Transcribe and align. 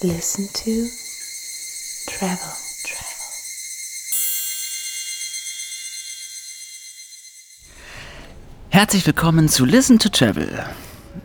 Listen 0.00 0.48
to 0.52 0.70
Travel. 2.06 2.38
Herzlich 8.68 9.04
willkommen 9.04 9.48
zu 9.48 9.64
Listen 9.64 9.98
to 9.98 10.08
Travel. 10.08 10.48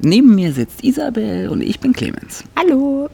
Neben 0.02 0.34
mir 0.34 0.54
sitzt 0.54 0.84
Isabel 0.84 1.50
und 1.50 1.62
ich 1.62 1.80
bin 1.82 1.94
Clemens. 1.94 2.44
Hallo. 2.58 3.12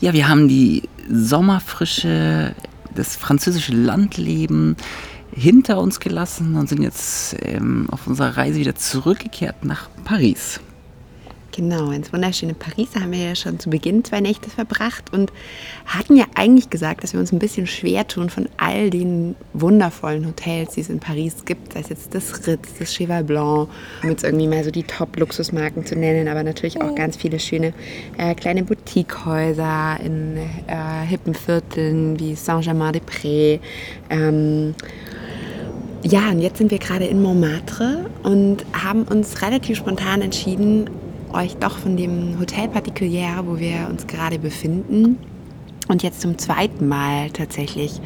Ja, 0.00 0.14
wir 0.14 0.26
haben 0.26 0.48
die 0.48 0.88
Sommerfrische, 1.10 2.54
das 2.94 3.16
französische 3.16 3.72
Landleben 3.72 4.74
hinter 5.32 5.78
uns 5.78 6.00
gelassen 6.00 6.56
und 6.56 6.66
sind 6.66 6.82
jetzt 6.82 7.36
ähm, 7.42 7.88
auf 7.90 8.06
unserer 8.06 8.38
Reise 8.38 8.58
wieder 8.58 8.74
zurückgekehrt 8.74 9.66
nach 9.66 9.90
Paris. 10.04 10.60
Genau, 11.52 11.90
ins 11.90 12.12
wunderschöne 12.12 12.54
Paris 12.54 12.90
haben 12.94 13.10
wir 13.10 13.18
ja 13.18 13.34
schon 13.34 13.58
zu 13.58 13.70
Beginn 13.70 14.04
zwei 14.04 14.20
Nächte 14.20 14.48
verbracht 14.48 15.12
und 15.12 15.32
hatten 15.84 16.14
ja 16.14 16.26
eigentlich 16.36 16.70
gesagt, 16.70 17.02
dass 17.02 17.12
wir 17.12 17.18
uns 17.18 17.32
ein 17.32 17.40
bisschen 17.40 17.66
schwer 17.66 18.06
tun 18.06 18.30
von 18.30 18.48
all 18.56 18.88
den 18.90 19.34
wundervollen 19.52 20.26
Hotels, 20.26 20.74
die 20.74 20.82
es 20.82 20.88
in 20.88 21.00
Paris 21.00 21.44
gibt, 21.44 21.72
sei 21.72 21.80
es 21.80 21.88
jetzt 21.88 22.14
das 22.14 22.46
Ritz, 22.46 22.68
das 22.78 22.94
Cheval 22.94 23.24
Blanc, 23.24 23.68
um 24.02 24.10
jetzt 24.10 24.22
irgendwie 24.22 24.46
mal 24.46 24.62
so 24.62 24.70
die 24.70 24.84
Top-Luxusmarken 24.84 25.84
zu 25.84 25.96
nennen, 25.96 26.28
aber 26.28 26.44
natürlich 26.44 26.80
auch 26.80 26.94
ganz 26.94 27.16
viele 27.16 27.40
schöne 27.40 27.72
äh, 28.16 28.34
kleine 28.36 28.62
Boutiquehäuser 28.62 29.98
in 30.04 30.36
äh, 30.36 31.06
hippen 31.08 31.34
Vierteln 31.34 32.20
wie 32.20 32.36
Saint-Germain-des-Prés. 32.36 33.58
Ähm, 34.08 34.74
ja, 36.02 36.30
und 36.30 36.38
jetzt 36.38 36.56
sind 36.56 36.70
wir 36.70 36.78
gerade 36.78 37.04
in 37.04 37.20
Montmartre 37.20 38.06
und 38.22 38.64
haben 38.72 39.02
uns 39.02 39.42
relativ 39.42 39.76
spontan 39.76 40.22
entschieden, 40.22 40.88
euch 41.34 41.56
doch 41.56 41.78
von 41.78 41.96
dem 41.96 42.38
Hotel 42.38 42.68
Particulier, 42.68 43.42
wo 43.44 43.58
wir 43.58 43.88
uns 43.88 44.06
gerade 44.06 44.38
befinden 44.38 45.18
und 45.88 46.02
jetzt 46.02 46.20
zum 46.20 46.38
zweiten 46.38 46.88
Mal 46.88 47.30
tatsächlich 47.30 48.00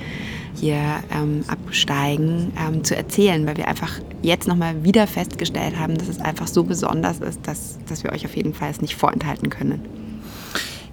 hier 0.55 0.79
ähm, 1.11 1.45
absteigen, 1.49 2.53
ähm, 2.59 2.85
zu 2.85 2.97
erzählen, 2.97 3.47
weil 3.47 3.57
wir 3.57 3.69
einfach 3.69 4.01
jetzt 4.23 4.47
nochmal 4.47 4.85
wieder 4.85 5.07
festgestellt 5.07 5.79
haben, 5.79 5.99
dass 5.99 6.09
es 6.09 6.21
einfach 6.21 6.47
so 6.47 6.65
besonders 6.65 7.21
ist, 7.21 7.41
dass, 7.47 7.79
dass 7.89 8.05
wir 8.05 8.13
euch 8.13 8.25
auf 8.25 8.37
jeden 8.37 8.55
Fall 8.55 8.71
es 8.71 8.81
nicht 8.81 8.95
vorenthalten 8.95 9.51
können. 9.51 9.81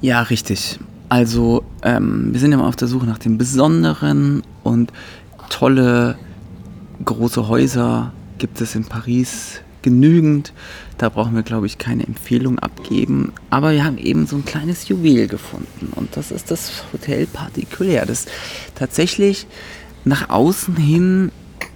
Ja, 0.01 0.21
richtig. 0.23 0.79
Also 1.09 1.63
ähm, 1.83 2.29
wir 2.31 2.39
sind 2.39 2.51
immer 2.51 2.67
auf 2.67 2.75
der 2.75 2.87
Suche 2.87 3.05
nach 3.05 3.19
dem 3.19 3.37
Besonderen 3.37 4.43
und 4.63 4.91
tolle 5.49 6.17
große 7.05 7.47
Häuser 7.47 8.13
gibt 8.37 8.61
es 8.61 8.75
in 8.75 8.85
Paris 8.85 9.61
genügend. 9.81 10.53
Da 10.97 11.09
brauchen 11.09 11.35
wir, 11.35 11.43
glaube 11.43 11.65
ich, 11.65 11.77
keine 11.77 12.05
Empfehlung 12.05 12.59
abgeben. 12.59 13.33
Aber 13.49 13.71
wir 13.71 13.83
haben 13.83 13.97
eben 13.97 14.27
so 14.27 14.35
ein 14.35 14.45
kleines 14.45 14.87
Juwel 14.87 15.27
gefunden. 15.27 15.91
Und 15.95 16.15
das 16.17 16.31
ist 16.31 16.51
das 16.51 16.83
Hotel 16.93 17.27
Partikulär, 17.27 18.05
das 18.05 18.25
tatsächlich 18.75 19.47
nach 20.05 20.29
außen 20.29 20.75
hin 20.75 21.31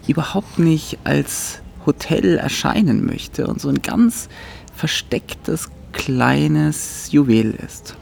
überhaupt 0.07 0.59
nicht 0.59 0.99
als 1.03 1.59
Hotel 1.85 2.37
erscheinen 2.37 3.05
möchte 3.05 3.47
und 3.47 3.61
so 3.61 3.69
ein 3.69 3.81
ganz 3.81 4.29
verstecktes 4.75 5.69
kleines 5.93 7.11
Juwel 7.11 7.55
ist. 7.65 7.95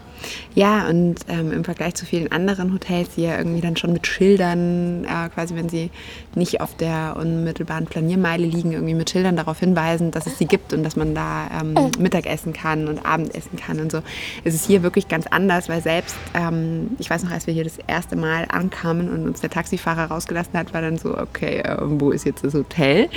Ja, 0.55 0.87
und 0.87 1.15
ähm, 1.29 1.51
im 1.51 1.63
Vergleich 1.63 1.95
zu 1.95 2.05
vielen 2.05 2.31
anderen 2.31 2.73
Hotels, 2.73 3.09
die 3.15 3.23
ja 3.23 3.37
irgendwie 3.37 3.61
dann 3.61 3.75
schon 3.75 3.93
mit 3.93 4.05
Schildern, 4.05 5.05
äh, 5.05 5.29
quasi 5.29 5.55
wenn 5.55 5.69
sie 5.69 5.89
nicht 6.35 6.61
auf 6.61 6.75
der 6.77 7.15
unmittelbaren 7.19 7.85
Planiermeile 7.85 8.45
liegen, 8.45 8.71
irgendwie 8.71 8.93
mit 8.93 9.09
Schildern 9.09 9.35
darauf 9.35 9.59
hinweisen, 9.59 10.11
dass 10.11 10.27
es 10.27 10.37
sie 10.37 10.45
gibt 10.45 10.73
und 10.73 10.83
dass 10.83 10.95
man 10.95 11.15
da 11.15 11.49
ähm, 11.59 11.75
Mittag 11.99 12.25
essen 12.27 12.53
kann 12.53 12.87
und 12.87 13.05
Abendessen 13.05 13.57
kann 13.57 13.79
und 13.79 13.91
so, 13.91 13.99
ist 14.43 14.53
es 14.53 14.65
hier 14.65 14.83
wirklich 14.83 15.07
ganz 15.07 15.25
anders, 15.27 15.69
weil 15.69 15.81
selbst, 15.81 16.15
ähm, 16.33 16.91
ich 16.99 17.09
weiß 17.09 17.23
noch, 17.23 17.31
als 17.31 17.47
wir 17.47 17.53
hier 17.53 17.63
das 17.63 17.77
erste 17.87 18.15
Mal 18.15 18.45
ankamen 18.49 19.09
und 19.09 19.27
uns 19.27 19.41
der 19.41 19.49
Taxifahrer 19.49 20.05
rausgelassen 20.05 20.53
hat, 20.53 20.73
war 20.73 20.81
dann 20.81 20.97
so, 20.97 21.17
okay, 21.17 21.59
äh, 21.59 21.77
wo 21.81 22.11
ist 22.11 22.25
jetzt 22.25 22.43
das 22.43 22.53
Hotel? 22.53 23.09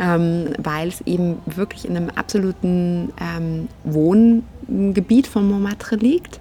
Ähm, 0.00 0.48
weil 0.58 0.88
es 0.88 1.00
eben 1.02 1.38
wirklich 1.46 1.88
in 1.88 1.96
einem 1.96 2.10
absoluten 2.10 3.12
ähm, 3.20 3.68
Wohngebiet 3.84 5.26
von 5.26 5.48
Montmartre 5.48 5.96
liegt 5.96 6.40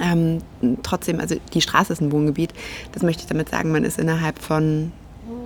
ähm, 0.00 0.38
trotzdem, 0.82 1.20
also 1.20 1.36
die 1.52 1.60
Straße 1.60 1.92
ist 1.92 2.00
ein 2.00 2.12
Wohngebiet. 2.12 2.52
Das 2.92 3.02
möchte 3.02 3.22
ich 3.22 3.28
damit 3.28 3.48
sagen, 3.50 3.72
man 3.72 3.84
ist 3.84 3.98
innerhalb 3.98 4.38
von 4.38 4.92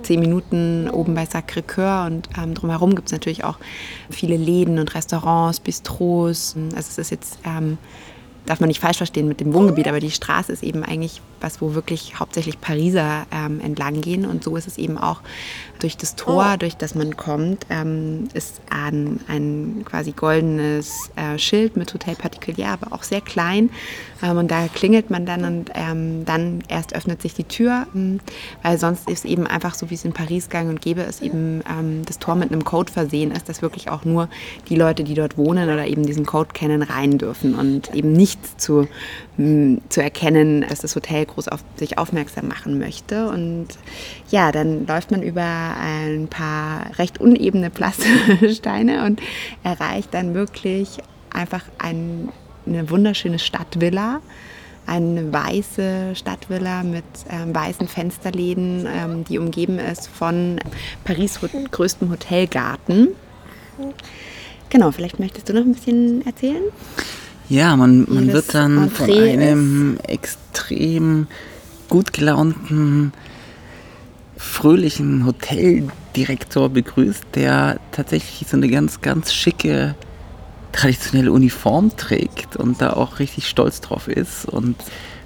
zehn 0.03 0.19
Minuten 0.19 0.89
oben 0.89 1.13
bei 1.13 1.23
Sacré-Cœur 1.23 2.07
und 2.07 2.29
ähm, 2.37 2.53
drumherum 2.53 2.95
gibt 2.95 3.07
es 3.07 3.11
natürlich 3.11 3.43
auch 3.43 3.57
viele 4.09 4.37
Läden 4.37 4.79
und 4.79 4.93
Restaurants, 4.95 5.59
Bistros. 5.59 6.55
Also 6.75 6.89
es 6.89 6.97
ist 6.97 7.11
jetzt, 7.11 7.39
ähm, 7.43 7.77
darf 8.45 8.59
man 8.59 8.67
nicht 8.67 8.79
falsch 8.79 8.97
verstehen 8.97 9.27
mit 9.27 9.39
dem 9.39 9.53
Wohngebiet, 9.53 9.87
aber 9.87 9.99
die 9.99 10.11
Straße 10.11 10.51
ist 10.51 10.63
eben 10.63 10.83
eigentlich 10.83 11.21
was, 11.41 11.61
wo 11.61 11.73
wirklich 11.73 12.19
hauptsächlich 12.19 12.59
Pariser 12.59 13.25
ähm, 13.31 13.59
entlang 13.59 14.01
gehen 14.01 14.25
und 14.25 14.43
so 14.43 14.55
ist 14.55 14.67
es 14.67 14.77
eben 14.77 14.97
auch 14.97 15.21
durch 15.79 15.97
das 15.97 16.15
Tor, 16.15 16.51
oh. 16.53 16.57
durch 16.57 16.75
das 16.75 16.95
man 16.95 17.15
kommt, 17.15 17.65
ähm, 17.69 18.27
ist 18.33 18.61
ein, 18.69 19.19
ein 19.27 19.83
quasi 19.85 20.11
goldenes 20.11 21.11
äh, 21.15 21.37
Schild 21.37 21.77
mit 21.77 21.93
Hotel 21.93 22.15
Particulier, 22.15 22.69
aber 22.69 22.93
auch 22.93 23.03
sehr 23.03 23.21
klein. 23.21 23.69
Ähm, 24.23 24.37
und 24.37 24.51
da 24.51 24.67
klingelt 24.67 25.09
man 25.09 25.25
dann 25.25 25.43
und 25.45 25.71
ähm, 25.75 26.25
dann 26.25 26.63
erst 26.67 26.95
öffnet 26.95 27.21
sich 27.21 27.33
die 27.33 27.43
Tür, 27.43 27.87
ähm, 27.93 28.19
weil 28.63 28.77
sonst 28.77 29.09
ist 29.09 29.25
eben 29.25 29.45
einfach 29.45 29.75
so, 29.75 29.89
wie 29.89 29.95
es 29.95 30.05
in 30.05 30.13
Paris 30.13 30.49
gang 30.49 30.69
und 30.69 30.81
gäbe 30.81 31.01
ist, 31.01 31.21
eben 31.21 31.61
ähm, 31.69 32.03
das 32.05 32.19
Tor 32.19 32.35
mit 32.35 32.51
einem 32.51 32.63
Code 32.63 32.91
versehen 32.91 33.31
ist, 33.31 33.47
dass 33.49 33.61
wirklich 33.61 33.89
auch 33.89 34.05
nur 34.05 34.29
die 34.69 34.75
Leute, 34.75 35.03
die 35.03 35.13
dort 35.13 35.37
wohnen 35.37 35.69
oder 35.69 35.85
eben 35.85 36.05
diesen 36.05 36.25
Code 36.25 36.49
kennen, 36.53 36.81
rein 36.81 37.17
dürfen 37.17 37.55
und 37.55 37.93
eben 37.93 38.13
nichts 38.13 38.57
zu, 38.57 38.87
mh, 39.37 39.81
zu 39.89 40.01
erkennen, 40.01 40.65
dass 40.67 40.79
das 40.79 40.95
Hotel 40.95 41.25
groß 41.27 41.47
auf 41.49 41.63
sich 41.75 41.97
aufmerksam 41.97 42.47
machen 42.47 42.79
möchte. 42.79 43.29
Und 43.29 43.67
ja, 44.29 44.51
dann 44.51 44.87
läuft 44.87 45.11
man 45.11 45.21
über 45.21 45.43
ein 45.43 46.27
paar 46.27 46.97
recht 46.97 47.19
unebene 47.19 47.69
Pflastersteine 47.69 49.03
und 49.05 49.21
erreicht 49.63 50.13
dann 50.13 50.33
wirklich 50.33 50.97
einfach 51.31 51.63
ein, 51.77 52.29
eine 52.65 52.89
wunderschöne 52.89 53.39
Stadtvilla 53.39 54.21
eine 54.87 55.31
weiße 55.31 56.15
Stadtvilla 56.15 56.81
mit 56.81 57.03
ähm, 57.29 57.53
weißen 57.53 57.87
Fensterläden, 57.87 58.87
ähm, 58.87 59.23
die 59.25 59.37
umgeben 59.37 59.79
ist 59.79 60.07
von 60.07 60.59
Paris 61.03 61.39
größtem 61.71 62.09
Hotelgarten. 62.09 63.09
Genau, 64.69 64.91
vielleicht 64.91 65.19
möchtest 65.19 65.49
du 65.49 65.53
noch 65.53 65.61
ein 65.61 65.73
bisschen 65.73 66.25
erzählen? 66.25 66.63
Ja, 67.49 67.75
man, 67.75 68.05
man 68.09 68.31
wird 68.33 68.53
dann 68.53 68.89
von 68.89 69.09
einem 69.09 69.95
ist. 69.95 70.09
extrem 70.09 71.27
gut 71.89 72.11
gelaunten 72.13 73.13
fröhlichen 74.35 75.25
Hoteldirektor 75.25 76.69
begrüßt, 76.69 77.23
der 77.35 77.79
tatsächlich 77.91 78.47
so 78.47 78.57
eine 78.57 78.69
ganz, 78.69 79.01
ganz 79.01 79.33
schicke 79.33 79.95
traditionelle 80.71 81.31
Uniform 81.31 81.95
trägt 81.97 82.55
und 82.55 82.81
da 82.81 82.93
auch 82.93 83.19
richtig 83.19 83.47
stolz 83.47 83.81
drauf 83.81 84.07
ist 84.07 84.45
und 84.45 84.75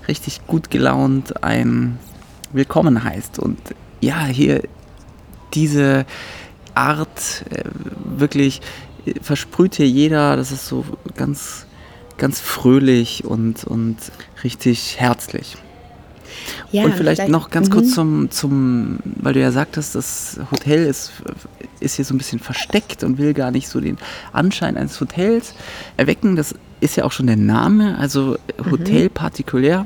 richtig 0.07 0.45
gut 0.47 0.69
gelaunt 0.69 1.43
ein 1.43 1.99
Willkommen 2.53 3.03
heißt. 3.03 3.39
Und 3.39 3.59
ja, 4.01 4.25
hier 4.25 4.63
diese 5.53 6.05
Art 6.73 7.45
äh, 7.49 7.63
wirklich 8.17 8.61
äh, 9.05 9.13
versprüht 9.21 9.75
hier 9.75 9.87
jeder, 9.87 10.35
das 10.35 10.51
ist 10.51 10.67
so 10.67 10.85
ganz, 11.15 11.65
ganz 12.21 12.39
fröhlich 12.39 13.25
und, 13.25 13.63
und 13.63 13.97
richtig 14.43 14.97
herzlich. 14.99 15.57
Ja, 16.71 16.83
und 16.83 16.93
vielleicht, 16.93 17.21
vielleicht 17.21 17.31
noch 17.31 17.49
ganz 17.49 17.71
kurz 17.71 17.87
mhm. 17.87 17.93
zum, 17.93 18.31
zum, 18.31 18.99
weil 19.03 19.33
du 19.33 19.41
ja 19.41 19.51
sagtest, 19.51 19.95
das 19.95 20.39
Hotel 20.51 20.85
ist, 20.85 21.13
ist 21.79 21.95
hier 21.95 22.05
so 22.05 22.13
ein 22.13 22.19
bisschen 22.19 22.37
versteckt 22.37 23.03
und 23.03 23.17
will 23.17 23.33
gar 23.33 23.49
nicht 23.49 23.67
so 23.67 23.81
den 23.81 23.97
Anschein 24.33 24.77
eines 24.77 25.01
Hotels 25.01 25.55
erwecken. 25.97 26.35
Das 26.35 26.53
ist 26.79 26.95
ja 26.95 27.05
auch 27.05 27.11
schon 27.11 27.25
der 27.25 27.37
Name, 27.37 27.97
also 27.97 28.37
Hotel 28.69 29.05
mhm. 29.05 29.13
partikulär. 29.13 29.85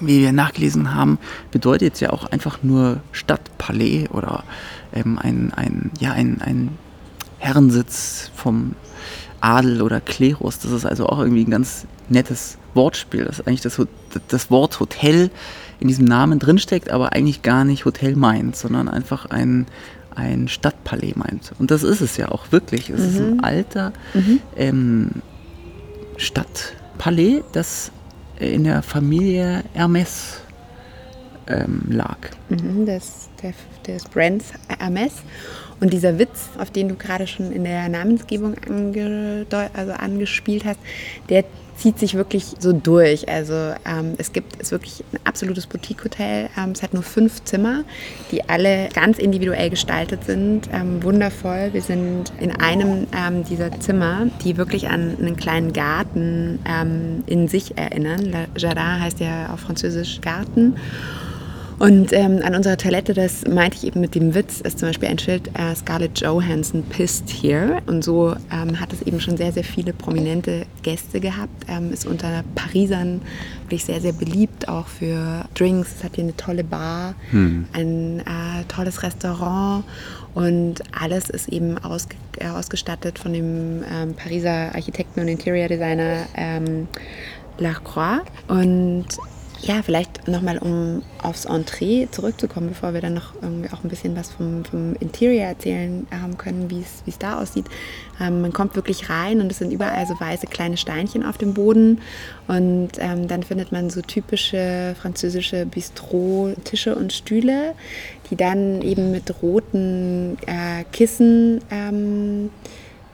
Wie 0.00 0.22
wir 0.22 0.32
nachgelesen 0.32 0.94
haben, 0.94 1.18
bedeutet 1.52 2.00
ja 2.00 2.10
auch 2.10 2.24
einfach 2.24 2.64
nur 2.64 3.02
Stadtpalais 3.12 4.08
oder 4.10 4.42
ähm, 4.92 5.16
ein, 5.16 5.52
ein, 5.54 5.92
ja, 6.00 6.10
ein, 6.12 6.40
ein 6.40 6.70
Herrensitz 7.38 8.32
vom 8.34 8.74
Adel 9.40 9.82
oder 9.82 10.00
Klerus. 10.00 10.58
Das 10.58 10.70
ist 10.72 10.84
also 10.84 11.06
auch 11.06 11.18
irgendwie 11.18 11.44
ein 11.44 11.50
ganz 11.50 11.86
nettes 12.08 12.58
Wortspiel, 12.74 13.24
dass 13.24 13.46
eigentlich 13.46 13.60
das, 13.60 13.80
das 14.28 14.50
Wort 14.50 14.80
Hotel 14.80 15.30
in 15.80 15.88
diesem 15.88 16.04
Namen 16.04 16.38
drinsteckt, 16.38 16.90
aber 16.90 17.12
eigentlich 17.12 17.42
gar 17.42 17.64
nicht 17.64 17.84
Hotel 17.84 18.16
meint, 18.16 18.56
sondern 18.56 18.88
einfach 18.88 19.26
ein, 19.26 19.66
ein 20.14 20.48
Stadtpalais 20.48 21.14
meint. 21.16 21.52
Und 21.58 21.70
das 21.70 21.82
ist 21.82 22.00
es 22.00 22.16
ja 22.16 22.30
auch 22.30 22.52
wirklich. 22.52 22.90
Es 22.90 23.00
mhm. 23.00 23.06
ist 23.06 23.18
ein 23.18 23.34
mhm. 23.34 23.44
alter 23.44 23.92
mhm. 24.14 24.40
ähm, 24.56 25.10
Stadtpalais, 26.16 27.42
das 27.52 27.92
in 28.38 28.64
der 28.64 28.82
Familie 28.82 29.64
Hermes 29.72 30.40
ähm, 31.46 31.82
lag. 31.88 32.18
Mhm, 32.48 32.86
des, 32.86 33.28
der, 33.42 33.54
des 33.86 34.04
Brands 34.04 34.46
Hermes. 34.68 35.12
Und 35.80 35.92
dieser 35.92 36.18
Witz, 36.18 36.50
auf 36.58 36.70
den 36.70 36.88
du 36.88 36.94
gerade 36.94 37.26
schon 37.26 37.52
in 37.52 37.64
der 37.64 37.88
Namensgebung 37.88 38.54
ange 38.68 39.46
also 39.74 39.92
angespielt 39.92 40.64
hast, 40.64 40.78
der 41.28 41.44
zieht 41.80 41.98
sich 41.98 42.14
wirklich 42.14 42.44
so 42.58 42.74
durch. 42.74 43.28
Also 43.28 43.54
ähm, 43.86 44.14
es 44.18 44.32
gibt 44.32 44.60
es 44.60 44.70
wirklich 44.70 45.02
ein 45.12 45.18
absolutes 45.24 45.66
Boutique-Hotel. 45.66 46.50
Ähm, 46.58 46.72
es 46.72 46.82
hat 46.82 46.92
nur 46.92 47.02
fünf 47.02 47.42
Zimmer, 47.44 47.84
die 48.30 48.46
alle 48.48 48.90
ganz 48.92 49.18
individuell 49.18 49.70
gestaltet 49.70 50.24
sind. 50.24 50.68
Ähm, 50.72 51.02
wundervoll. 51.02 51.70
Wir 51.72 51.80
sind 51.80 52.32
in 52.38 52.50
einem 52.60 53.06
ähm, 53.16 53.44
dieser 53.44 53.80
Zimmer, 53.80 54.26
die 54.44 54.58
wirklich 54.58 54.88
an 54.88 55.16
einen 55.18 55.36
kleinen 55.36 55.72
Garten 55.72 56.58
ähm, 56.68 57.24
in 57.26 57.48
sich 57.48 57.78
erinnern. 57.78 58.26
La 58.26 58.44
Jardin 58.56 59.00
heißt 59.00 59.20
ja 59.20 59.50
auf 59.50 59.60
Französisch 59.60 60.20
Garten. 60.20 60.76
Und 61.80 62.12
ähm, 62.12 62.42
an 62.44 62.54
unserer 62.54 62.76
Toilette, 62.76 63.14
das 63.14 63.46
meinte 63.46 63.78
ich 63.78 63.86
eben 63.86 64.02
mit 64.02 64.14
dem 64.14 64.34
Witz, 64.34 64.60
ist 64.60 64.78
zum 64.78 64.90
Beispiel 64.90 65.08
ein 65.08 65.18
Schild 65.18 65.48
äh, 65.58 65.74
Scarlett 65.74 66.20
Johansson 66.20 66.82
pissed 66.82 67.30
here. 67.30 67.78
Und 67.86 68.04
so 68.04 68.36
ähm, 68.52 68.78
hat 68.78 68.92
es 68.92 69.00
eben 69.00 69.18
schon 69.18 69.38
sehr, 69.38 69.50
sehr 69.50 69.64
viele 69.64 69.94
prominente 69.94 70.66
Gäste 70.82 71.20
gehabt. 71.20 71.64
Ähm, 71.68 71.90
ist 71.90 72.04
unter 72.06 72.44
Parisern 72.54 73.22
wirklich 73.62 73.86
sehr, 73.86 74.02
sehr 74.02 74.12
beliebt, 74.12 74.68
auch 74.68 74.88
für 74.88 75.46
Drinks. 75.54 75.94
Es 75.96 76.04
hat 76.04 76.16
hier 76.16 76.24
eine 76.24 76.36
tolle 76.36 76.64
Bar, 76.64 77.14
hm. 77.30 77.64
ein 77.72 78.20
äh, 78.20 78.64
tolles 78.68 79.02
Restaurant 79.02 79.82
und 80.34 80.82
alles 80.92 81.30
ist 81.30 81.48
eben 81.48 81.78
ausge 81.78 82.14
äh, 82.38 82.48
ausgestattet 82.48 83.18
von 83.18 83.32
dem 83.32 83.82
ähm, 83.90 84.14
Pariser 84.14 84.74
Architekten 84.74 85.20
und 85.20 85.28
Interior 85.28 85.68
Designer 85.68 86.26
ähm, 86.36 86.88
Lacroix. 87.58 88.20
Und 88.48 89.06
ja, 89.62 89.82
vielleicht 89.82 90.26
nochmal, 90.26 90.58
um 90.58 91.02
aufs 91.22 91.44
Entree 91.44 92.08
zurückzukommen, 92.10 92.70
bevor 92.70 92.94
wir 92.94 93.00
dann 93.00 93.14
noch 93.14 93.34
irgendwie 93.42 93.68
auch 93.70 93.84
ein 93.84 93.90
bisschen 93.90 94.16
was 94.16 94.30
vom, 94.30 94.64
vom 94.64 94.94
Interior 94.96 95.44
erzählen 95.44 96.06
haben 96.10 96.38
können, 96.38 96.70
wie 96.70 96.84
es 97.06 97.18
da 97.18 97.38
aussieht. 97.38 97.66
Ähm, 98.20 98.40
man 98.40 98.52
kommt 98.52 98.74
wirklich 98.74 99.10
rein 99.10 99.40
und 99.40 99.50
es 99.52 99.58
sind 99.58 99.72
überall 99.72 100.06
so 100.06 100.18
weiße 100.18 100.46
kleine 100.46 100.76
Steinchen 100.76 101.24
auf 101.24 101.36
dem 101.36 101.54
Boden 101.54 102.00
und 102.48 102.90
ähm, 102.98 103.28
dann 103.28 103.42
findet 103.42 103.70
man 103.70 103.90
so 103.90 104.00
typische 104.00 104.94
französische 105.00 105.66
Bistro-Tische 105.66 106.94
und 106.94 107.12
Stühle, 107.12 107.74
die 108.30 108.36
dann 108.36 108.80
eben 108.82 109.10
mit 109.10 109.42
roten 109.42 110.38
äh, 110.46 110.84
Kissen 110.92 111.60
ähm, 111.70 112.50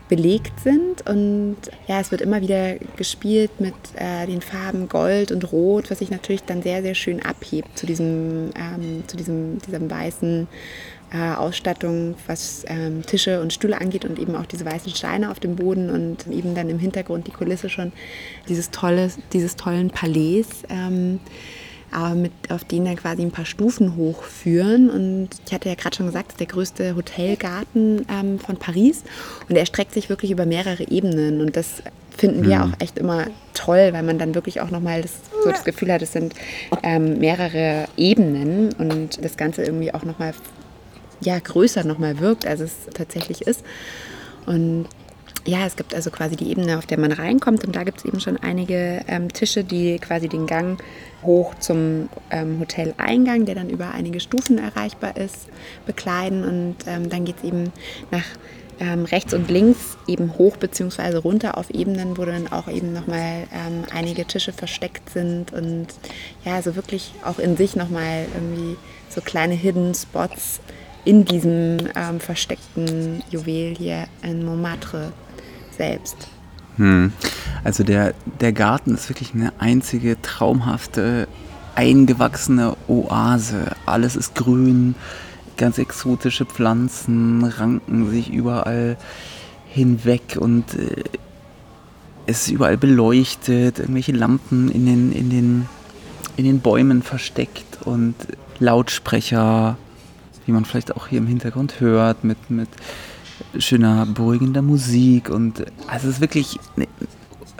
belegt 0.09 0.61
sind. 0.61 1.09
Und 1.09 1.57
ja, 1.87 2.01
es 2.01 2.11
wird 2.11 2.21
immer 2.21 2.41
wieder 2.41 2.77
gespielt 2.97 3.51
mit 3.61 3.75
äh, 3.97 4.27
den 4.27 4.41
Farben 4.41 4.89
Gold 4.89 5.33
und 5.33 5.51
Rot, 5.53 5.91
was 5.91 5.99
sich 5.99 6.11
natürlich 6.11 6.45
dann 6.45 6.63
sehr, 6.63 6.83
sehr 6.83 6.95
schön 6.95 7.25
abhebt 7.25 7.79
zu 7.79 7.87
diesem, 7.87 8.51
ähm, 8.57 9.05
zu 9.07 9.17
diesem, 9.17 9.59
diesem 9.61 9.91
weißen 9.91 10.47
äh, 11.13 11.35
Ausstattung, 11.35 12.15
was 12.27 12.65
ähm, 12.69 13.03
Tische 13.03 13.41
und 13.41 13.53
Stühle 13.53 13.81
angeht 13.81 14.05
und 14.05 14.19
eben 14.19 14.35
auch 14.37 14.47
diese 14.47 14.65
weißen 14.65 14.95
Steine 14.95 15.31
auf 15.31 15.41
dem 15.41 15.57
Boden 15.57 15.91
und 15.91 16.27
eben 16.29 16.55
dann 16.55 16.69
im 16.69 16.79
Hintergrund 16.79 17.27
die 17.27 17.33
Kulisse 17.33 17.69
schon 17.69 17.93
dieses 18.49 18.71
tolle, 18.71 19.11
dieses 19.33 19.57
tollen 19.57 19.91
Palais. 19.91 20.47
Ähm, 20.69 21.21
aber 21.93 22.15
mit, 22.15 22.33
auf 22.51 22.65
denen 22.65 22.87
dann 22.87 22.97
quasi 22.97 23.23
ein 23.23 23.31
paar 23.31 23.47
Stufen 23.47 23.97
hochführen. 23.97 24.91
Und 24.91 25.31
ich 25.47 25.53
hatte 25.53 25.69
ja 25.69 25.75
gerade 25.75 25.97
schon 25.97 26.07
gesagt, 26.07 26.29
das 26.29 26.35
ist 26.35 26.41
der 26.41 26.47
größte 26.47 26.97
Hotelgarten 26.97 28.07
ähm, 28.11 28.39
von 28.39 28.57
Paris 28.57 29.05
und 29.49 29.57
er 29.57 29.67
streckt 29.67 29.95
sich 29.95 30.09
wirklich 30.09 30.31
über 30.31 30.47
mehrere 30.47 30.89
Ebenen 30.89 31.41
und 31.41 31.57
das 31.57 31.83
finden 32.17 32.45
wir 32.45 32.57
mhm. 32.57 32.63
auch 32.63 32.81
echt 32.81 32.99
immer 32.99 33.27
toll, 33.55 33.91
weil 33.93 34.03
man 34.03 34.19
dann 34.19 34.35
wirklich 34.35 34.61
auch 34.61 34.71
nochmal 34.71 35.03
das, 35.03 35.13
so 35.45 35.51
das 35.51 35.65
Gefühl 35.65 35.93
hat, 35.93 36.03
es 36.03 36.13
sind 36.13 36.35
ähm, 36.83 37.19
mehrere 37.19 37.87
Ebenen 37.97 38.73
und 38.73 39.23
das 39.23 39.37
Ganze 39.37 39.63
irgendwie 39.63 39.93
auch 39.93 40.05
nochmal 40.05 40.33
ja, 41.21 41.39
größer 41.39 41.85
nochmal 41.85 42.21
wirkt, 42.21 42.47
als 42.47 42.61
es 42.61 42.73
tatsächlich 42.95 43.43
ist. 43.43 43.63
Und 44.47 44.87
ja, 45.47 45.65
es 45.67 45.77
gibt 45.77 45.95
also 45.95 46.11
quasi 46.11 46.37
die 46.37 46.51
Ebene, 46.51 46.79
auf 46.79 46.87
der 46.87 46.99
man 46.99 47.13
reinkommt 47.13 47.65
und 47.65 47.77
da 47.77 47.85
gibt 47.85 47.99
es 47.99 48.05
eben 48.05 48.21
schon 48.21 48.37
einige 48.37 49.03
ähm, 49.07 49.33
Tische, 49.33 49.63
die 49.63 49.99
quasi 49.99 50.29
den 50.29 50.47
Gang 50.47 50.83
hoch 51.27 51.55
zum 51.57 52.09
ähm, 52.31 52.61
Hoteleingang, 52.61 53.45
der 53.45 53.55
dann 53.55 53.69
über 53.69 53.91
einige 53.91 54.21
Stufen 54.21 54.59
erreichbar 54.59 55.17
ist, 55.17 55.49
bekleiden 55.85 56.45
und 56.45 56.77
ähm, 56.87 57.09
dann 57.11 57.25
geht 57.25 57.37
es 57.39 57.45
eben 57.45 57.73
nach 58.11 58.25
ähm, 58.79 59.05
rechts 59.05 59.33
und 59.33 59.51
links 59.51 59.97
eben 60.07 60.37
hoch 60.39 60.57
bzw. 60.57 61.17
runter 61.17 61.57
auf 61.57 61.71
Ebenen, 61.71 62.19
wo 62.19 62.25
dann 62.25 62.49
auch 62.49 62.69
eben 62.69 62.93
nochmal 62.93 63.47
ähm, 63.53 63.85
einige 63.93 64.25
Tische 64.27 64.53
versteckt 64.53 65.11
sind 65.11 65.53
und 65.53 65.89
ja, 66.45 66.61
so 66.63 66.77
wirklich 66.77 67.13
auch 67.25 67.39
in 67.39 67.57
sich 67.57 67.77
nochmal 67.77 68.27
irgendwie 68.35 68.77
so 69.09 69.21
kleine 69.21 69.55
Hidden 69.55 69.95
Spots 69.95 70.61
in 71.05 71.25
diesem 71.25 71.79
ähm, 71.95 72.21
versteckten 72.21 73.23
Juwel 73.31 73.75
hier 73.77 74.09
in 74.23 74.45
Montmartre 74.45 75.13
selbst. 75.77 76.29
Hm. 76.77 77.13
Also 77.65 77.85
der, 77.85 78.15
der 78.41 78.53
Garten 78.53 78.95
ist 78.95 79.09
wirklich 79.09 79.35
eine 79.35 79.53
einzige 79.59 80.21
traumhafte, 80.23 81.27
eingewachsene 81.75 82.77
Oase. 82.89 83.73
Alles 83.87 84.17
ist 84.17 84.35
grün, 84.35 84.95
ganz 85.57 85.79
exotische 85.79 86.45
Pflanzen 86.45 87.45
ranken 87.45 88.11
sich 88.11 88.33
überall 88.33 88.97
hinweg 89.69 90.37
und 90.39 90.75
äh, 90.75 91.05
es 92.27 92.43
ist 92.43 92.51
überall 92.51 92.77
beleuchtet, 92.77 93.79
irgendwelche 93.79 94.13
Lampen 94.13 94.71
in 94.71 94.87
den, 94.87 95.13
in 95.13 95.31
den, 95.31 95.69
in 96.37 96.45
den 96.45 96.61
Bäumen 96.61 97.03
versteckt 97.03 97.83
und 97.85 98.15
Lautsprecher, 98.59 99.77
wie 100.45 100.53
man 100.53 100.65
vielleicht 100.65 100.97
auch 100.97 101.07
hier 101.07 101.19
im 101.19 101.27
Hintergrund 101.27 101.81
hört, 101.81 102.25
mit, 102.25 102.51
mit 102.51 102.69
schöner, 103.59 104.07
beruhigender 104.07 104.63
Musik 104.63 105.29
und 105.29 105.65
also 105.87 106.09
es 106.09 106.15
ist 106.17 106.21
wirklich, 106.21 106.59
ne, 106.77 106.87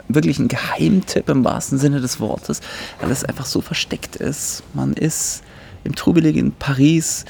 wirklich 0.07 0.39
ein 0.39 0.47
Geheimtipp 0.47 1.29
im 1.29 1.43
wahrsten 1.43 1.77
Sinne 1.77 1.99
des 2.01 2.19
Wortes, 2.19 2.61
weil 3.01 3.11
es 3.11 3.23
einfach 3.23 3.45
so 3.45 3.61
versteckt 3.61 4.15
ist. 4.15 4.63
Man 4.73 4.93
ist 4.93 5.43
im 5.83 5.95
trubeligen 5.95 6.53
Paris, 6.53 7.25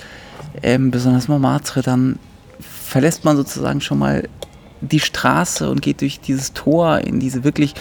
ähm, 0.61 0.91
besonders 0.91 1.27
Montmartre, 1.27 1.81
dann 1.81 2.19
verlässt 2.59 3.25
man 3.25 3.35
sozusagen 3.35 3.81
schon 3.81 3.99
mal 3.99 4.27
die 4.81 4.99
Straße 4.99 5.69
und 5.69 5.81
geht 5.81 6.01
durch 6.01 6.19
dieses 6.19 6.53
Tor 6.53 6.99
in 6.99 7.19
diese 7.19 7.43
wirklich 7.43 7.73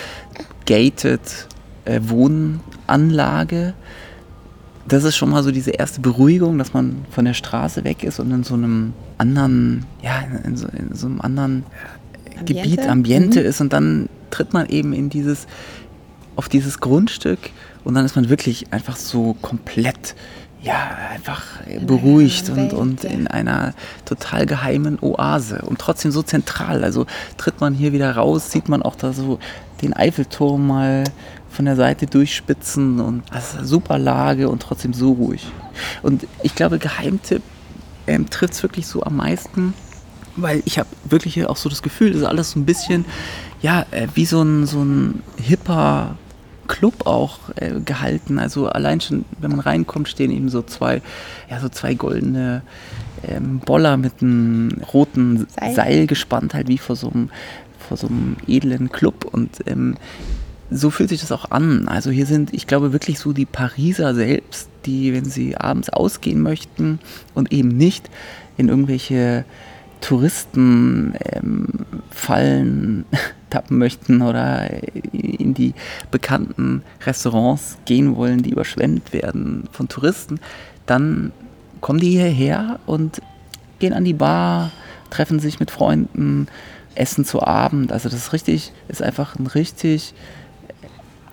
gated 0.65 1.21
äh, 1.85 2.01
Wohnanlage 2.03 3.75
das 4.89 5.05
ist 5.05 5.17
schon 5.17 5.31
mal 5.31 5.43
so 5.43 5.51
diese 5.51 5.71
erste 5.71 6.01
Beruhigung, 6.01 6.59
dass 6.59 6.73
man 6.73 7.05
von 7.11 7.25
der 7.25 7.35
Straße 7.35 7.85
weg 7.85 8.05
ist 8.05 8.21
und 8.21 8.31
in 8.31 8.45
so 8.45 8.55
einem 8.55 8.93
anderen, 9.19 9.87
ja, 10.03 10.25
in 10.45 10.57
so, 10.57 10.67
in 10.69 10.95
so 10.95 11.07
einem 11.07 11.21
anderen 11.21 11.65
Ambiente? 12.39 12.63
Gebiet, 12.63 12.89
Ambiente 12.89 13.41
mhm. 13.41 13.47
ist 13.47 13.61
und 13.61 13.73
dann 13.73 14.09
tritt 14.31 14.53
man 14.53 14.67
eben 14.69 14.93
in 14.93 15.11
dieses, 15.11 15.47
auf 16.37 16.49
dieses 16.49 16.81
Grundstück 16.81 17.39
und 17.85 17.95
dann 17.95 18.05
ist 18.05 18.17
man 18.17 18.29
wirklich 18.29 18.73
einfach 18.73 18.97
so 18.97 19.35
komplett, 19.41 20.15
ja, 20.63 20.97
einfach 21.13 21.45
in 21.67 21.87
beruhigt 21.87 22.51
und, 22.51 22.73
und 22.73 23.05
in 23.05 23.27
einer 23.29 23.75
total 24.05 24.47
geheimen 24.47 24.99
Oase 25.01 25.63
und 25.63 25.79
trotzdem 25.79 26.11
so 26.11 26.23
zentral. 26.23 26.85
Also 26.85 27.07
tritt 27.37 27.61
man 27.61 27.75
hier 27.75 27.93
wieder 27.93 28.17
raus, 28.17 28.51
sieht 28.51 28.69
man 28.69 28.83
auch 28.83 28.97
da 28.97 29.13
so 29.13 29.39
den 29.83 29.95
Eiffelturm 29.95 30.67
mal 30.67 31.05
von 31.49 31.65
der 31.65 31.77
Seite 31.77 32.07
durchspitzen 32.07 33.01
und 33.01 33.23
also 33.31 33.65
super 33.65 33.99
Lage 33.99 34.49
und 34.51 34.61
trotzdem 34.61 34.93
so 34.93 35.13
ruhig. 35.13 35.47
Und 36.03 36.27
ich 36.43 36.55
glaube, 36.55 36.79
Geheimtipp 36.79 37.43
ähm, 38.07 38.29
trifft 38.31 38.55
es 38.55 38.63
wirklich 38.63 38.87
so 38.87 39.03
am 39.03 39.17
meisten, 39.17 39.75
weil 40.37 40.63
ich 40.65 40.79
habe 40.79 40.89
wirklich 41.05 41.45
auch 41.47 41.57
so 41.57 41.69
das 41.69 41.83
Gefühl, 41.83 42.13
das 42.13 42.21
ist 42.21 42.27
alles 42.27 42.53
so 42.53 42.61
ein 42.61 42.67
bisschen, 42.67 43.05
ja, 43.63 43.87
äh, 43.91 44.09
wie 44.15 44.27
so 44.27 44.43
ein, 44.43 44.67
so 44.67 44.83
ein 44.83 45.23
hipper 45.37 46.17
Club 46.67 47.07
auch 47.07 47.39
äh, 47.57 47.81
gehalten. 47.81 48.39
Also 48.39 48.69
allein 48.69 49.01
schon, 49.01 49.25
wenn 49.39 49.51
man 49.51 49.61
reinkommt, 49.61 50.09
stehen 50.09 50.31
eben 50.31 50.49
so 50.49 50.63
zwei, 50.63 51.01
ja, 51.51 51.61
so 51.61 51.69
zwei 51.69 51.95
goldene 51.95 52.63
ähm, 53.27 53.61
Boller 53.61 53.97
mit 53.97 54.21
einem 54.21 54.83
roten 54.93 55.47
Seil. 55.59 55.75
Seil 55.75 56.07
gespannt, 56.07 56.55
halt 56.55 56.69
wie 56.69 56.79
vor 56.79 56.97
so 56.97 57.11
einem, 57.11 57.31
vor 57.89 57.97
so 57.97 58.09
einem 58.09 58.37
edlen 58.47 58.91
Club. 58.91 59.25
Und 59.25 59.67
ähm, 59.67 59.97
so 60.71 60.91
fühlt 60.91 61.09
sich 61.09 61.21
das 61.21 61.33
auch 61.33 61.51
an. 61.51 61.89
Also 61.89 62.11
hier 62.11 62.27
sind, 62.27 62.53
ich 62.53 62.67
glaube, 62.67 62.93
wirklich 62.93 63.19
so 63.19 63.33
die 63.33 63.47
Pariser 63.47 64.15
selbst, 64.15 64.69
die, 64.87 65.13
wenn 65.13 65.25
sie 65.25 65.57
abends 65.57 65.91
ausgehen 65.91 66.41
möchten 66.41 67.01
und 67.35 67.53
eben 67.53 67.69
nicht 67.69 68.09
in 68.57 68.69
irgendwelche 68.69 69.45
Touristenfallen 70.01 71.15
ähm, 72.13 73.05
tappen 73.51 73.79
möchten 73.79 74.23
oder 74.23 74.69
in 75.13 75.55
die 75.55 75.75
bekannten 76.11 76.83
Restaurants 77.05 77.79
gehen 77.85 78.17
wollen, 78.17 78.43
die 78.43 78.51
überschwemmt 78.51 79.13
werden 79.13 79.69
von 79.73 79.89
Touristen, 79.89 80.41
dann 80.85 81.33
kommen 81.81 82.01
die 82.01 82.11
hierher 82.11 82.81
und 82.87 83.21
gehen 83.79 83.93
an 83.93 84.05
die 84.05 84.15
Bar, 84.15 84.73
treffen 85.11 85.39
sich 85.39 85.61
mit 85.61 85.71
Freunden, 85.71 86.49
essen 86.95 87.25
zu 87.25 87.43
Abend. 87.43 87.93
Also 87.93 88.09
das 88.09 88.19
ist 88.19 88.33
richtig, 88.33 88.73
ist 88.89 89.03
einfach 89.03 89.39
ein 89.39 89.47
richtig 89.47 90.15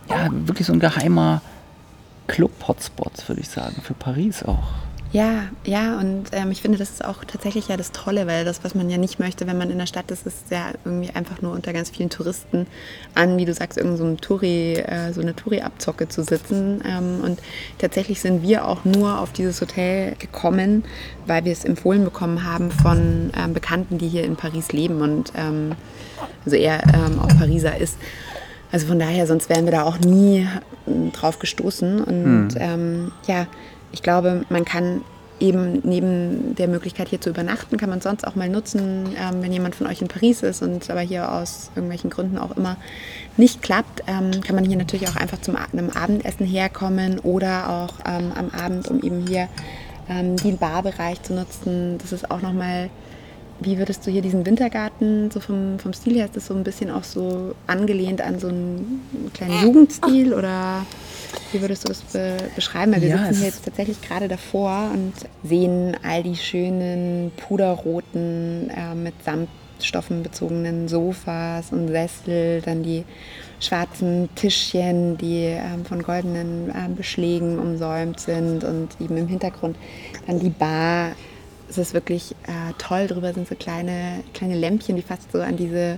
ja, 0.10 0.30
wirklich 0.32 0.68
so 0.68 0.74
ein 0.74 0.80
geheimer 0.80 1.42
Club-Hotspot, 2.28 3.28
würde 3.28 3.42
ich 3.42 3.50
sagen, 3.50 3.82
für 3.82 3.94
Paris 3.94 4.44
auch. 4.44 4.84
Ja, 5.14 5.44
ja, 5.64 6.00
und 6.00 6.24
ähm, 6.32 6.50
ich 6.50 6.64
finde, 6.64 6.80
das 6.80 6.90
ist 6.90 7.06
auch 7.06 7.24
tatsächlich 7.24 7.68
ja 7.68 7.78
das 7.78 7.92
Tolle, 7.92 8.26
weil 8.26 8.46
das, 8.46 8.64
was 8.64 8.74
man 8.74 8.90
ja 8.90 8.98
nicht 8.98 9.20
möchte, 9.20 9.46
wenn 9.46 9.60
man 9.60 9.70
in 9.70 9.78
der 9.78 9.86
Stadt 9.86 10.10
ist, 10.10 10.26
ist 10.26 10.50
ja 10.50 10.72
irgendwie 10.84 11.12
einfach 11.12 11.40
nur 11.40 11.52
unter 11.52 11.72
ganz 11.72 11.92
vielen 11.92 12.10
Touristen 12.10 12.66
an, 13.14 13.38
wie 13.38 13.46
du 13.46 13.54
sagst, 13.54 13.78
irgend 13.78 14.00
so, 14.00 14.16
Touri, 14.16 14.74
äh, 14.74 15.14
so 15.14 15.22
eine 15.22 15.36
Touri-Abzocke 15.36 16.10
zu 16.10 16.24
sitzen. 16.24 16.82
Ähm, 16.84 17.22
und 17.24 17.40
tatsächlich 17.78 18.22
sind 18.22 18.42
wir 18.42 18.68
auch 18.68 18.86
nur 18.86 19.20
auf 19.20 19.32
dieses 19.34 19.62
Hotel 19.62 20.16
gekommen, 20.16 20.84
weil 21.28 21.46
wir 21.46 21.52
es 21.52 21.64
empfohlen 21.64 22.04
bekommen 22.04 22.44
haben 22.44 22.72
von 22.72 23.30
ähm, 23.38 23.54
Bekannten, 23.54 24.00
die 24.00 24.08
hier 24.08 24.24
in 24.24 24.36
Paris 24.36 24.72
leben 24.72 25.02
und 25.02 25.32
ähm, 25.38 25.74
also 26.44 26.58
er 26.58 26.82
ähm, 26.92 27.20
auch 27.20 27.28
Pariser 27.38 27.78
ist. 27.78 28.00
Also 28.74 28.88
von 28.88 28.98
daher, 28.98 29.28
sonst 29.28 29.50
wären 29.50 29.66
wir 29.66 29.72
da 29.72 29.84
auch 29.84 30.00
nie 30.00 30.48
äh, 30.88 31.12
drauf 31.12 31.38
gestoßen. 31.38 32.04
Und 32.04 32.50
hm. 32.50 32.58
ähm, 32.60 33.12
ja, 33.28 33.46
ich 33.92 34.02
glaube, 34.02 34.46
man 34.50 34.66
kann 34.66 35.02
eben 35.40 35.82
neben 35.84 36.56
der 36.56 36.68
Möglichkeit 36.68 37.10
hier 37.10 37.22
zu 37.22 37.30
übernachten, 37.30 37.78
kann 37.78 37.90
man 37.90 38.02
sonst 38.02 38.26
auch 38.26 38.36
mal 38.36 38.50
nutzen, 38.50 39.16
ähm, 39.16 39.44
wenn 39.44 39.52
jemand 39.52 39.76
von 39.76 39.86
euch 39.86 40.02
in 40.02 40.08
Paris 40.08 40.42
ist 40.42 40.64
und 40.64 40.90
aber 40.90 41.02
hier 41.02 41.32
aus 41.32 41.70
irgendwelchen 41.76 42.10
Gründen 42.10 42.38
auch 42.38 42.56
immer 42.58 42.78
nicht 43.38 43.62
klappt, 43.62 44.04
ähm, 44.08 44.42
kann 44.42 44.56
man 44.56 44.66
hier 44.66 44.78
natürlich 44.78 45.08
auch 45.08 45.18
einfach 45.18 45.40
zum 45.42 45.56
einem 45.56 45.92
Abendessen 45.92 46.46
herkommen 46.46 47.20
oder 47.20 47.70
auch 47.70 47.94
ähm, 48.08 48.32
am 48.36 48.50
Abend, 48.60 48.88
um 48.88 49.02
eben 49.04 49.28
hier 49.28 49.50
ähm, 50.10 50.36
den 50.38 50.58
Barbereich 50.58 51.22
zu 51.22 51.34
nutzen. 51.34 51.98
Das 52.00 52.12
ist 52.12 52.32
auch 52.32 52.42
nochmal, 52.42 52.90
wie 53.60 53.78
würdest 53.78 54.06
du 54.06 54.12
hier 54.12 54.22
diesen 54.22 54.46
Wintergarten, 54.46 55.32
so 55.32 55.40
vom, 55.40 55.80
vom 55.80 55.94
Stil 55.94 56.16
her, 56.16 56.26
ist 56.26 56.36
das 56.36 56.48
so 56.48 56.54
ein 56.54 56.64
bisschen 56.64 56.90
auch 56.90 57.04
so 57.04 57.56
angelehnt 57.68 58.22
an 58.22 58.40
so 58.40 58.48
einen 58.48 59.02
kleinen 59.34 59.62
Jugendstil 59.64 60.34
oder 60.34 60.86
wie 61.52 61.62
würdest 61.62 61.84
du 61.84 61.90
das 61.90 62.02
be 62.02 62.38
beschreiben? 62.56 62.94
Weil 62.94 63.02
wir 63.02 63.10
ja, 63.10 63.18
sitzen 63.18 63.38
hier 63.38 63.48
jetzt 63.48 63.66
tatsächlich 63.66 64.02
gerade 64.02 64.28
davor 64.28 64.92
und 64.94 65.14
sehen 65.44 65.96
all 66.04 66.24
die 66.24 66.36
schönen 66.36 67.32
puderroten, 67.38 68.70
äh, 68.70 68.96
mit 68.96 69.14
Samtstoffen 69.24 70.24
bezogenen 70.24 70.88
Sofas 70.88 71.72
und 71.72 71.88
Sessel, 71.90 72.62
dann 72.62 72.84
die 72.84 73.04
schwarzen 73.60 74.30
Tischchen, 74.36 75.18
die 75.18 75.46
äh, 75.46 75.62
von 75.88 76.04
goldenen 76.04 76.70
äh, 76.70 76.90
Beschlägen 76.96 77.60
umsäumt 77.60 78.20
sind 78.20 78.64
und 78.64 78.90
eben 79.00 79.18
im 79.18 79.28
Hintergrund 79.28 79.78
dann 80.28 80.40
die 80.40 80.50
Bar. 80.50 81.12
Es 81.74 81.80
ist 81.80 81.94
wirklich 81.96 82.36
äh, 82.44 82.74
toll, 82.78 83.08
drüber 83.08 83.34
sind 83.34 83.48
so 83.48 83.56
kleine, 83.56 84.24
kleine 84.36 84.56
Lämpchen, 84.56 84.96
die 84.96 85.02
fast 85.02 85.32
so 85.32 85.42
an 85.42 85.58
diese 85.58 85.98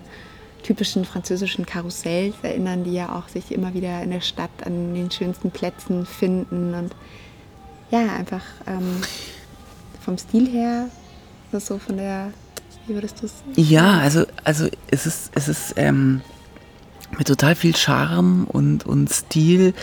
typischen 0.64 1.04
französischen 1.04 1.66
Karussells 1.66 2.34
erinnern, 2.44 2.86
die 2.86 2.94
ja 2.94 3.14
auch 3.14 3.28
sich 3.28 3.52
immer 3.52 3.74
wieder 3.74 4.02
in 4.02 4.12
der 4.12 4.22
Stadt 4.22 4.52
an 4.66 4.96
den 4.96 5.12
schönsten 5.12 5.52
Plätzen 5.52 6.06
finden 6.06 6.74
und 6.74 6.96
ja, 7.92 8.16
einfach 8.16 8.42
ähm, 8.68 9.02
vom 10.00 10.18
Stil 10.18 10.48
her, 10.50 10.88
so 11.52 11.78
von 11.78 11.98
der, 11.98 12.32
wie 12.88 12.94
würdest 12.94 13.22
du 13.22 13.26
es? 13.26 13.34
Ja, 13.58 14.00
also, 14.00 14.26
also 14.46 14.70
es 14.88 15.06
ist, 15.06 15.32
es 15.36 15.50
ist 15.50 15.74
ähm, 15.76 16.22
mit 17.18 17.28
total 17.28 17.54
viel 17.54 17.76
Charme 17.76 18.46
und, 18.46 18.86
und 18.86 19.12
Stil, 19.12 19.74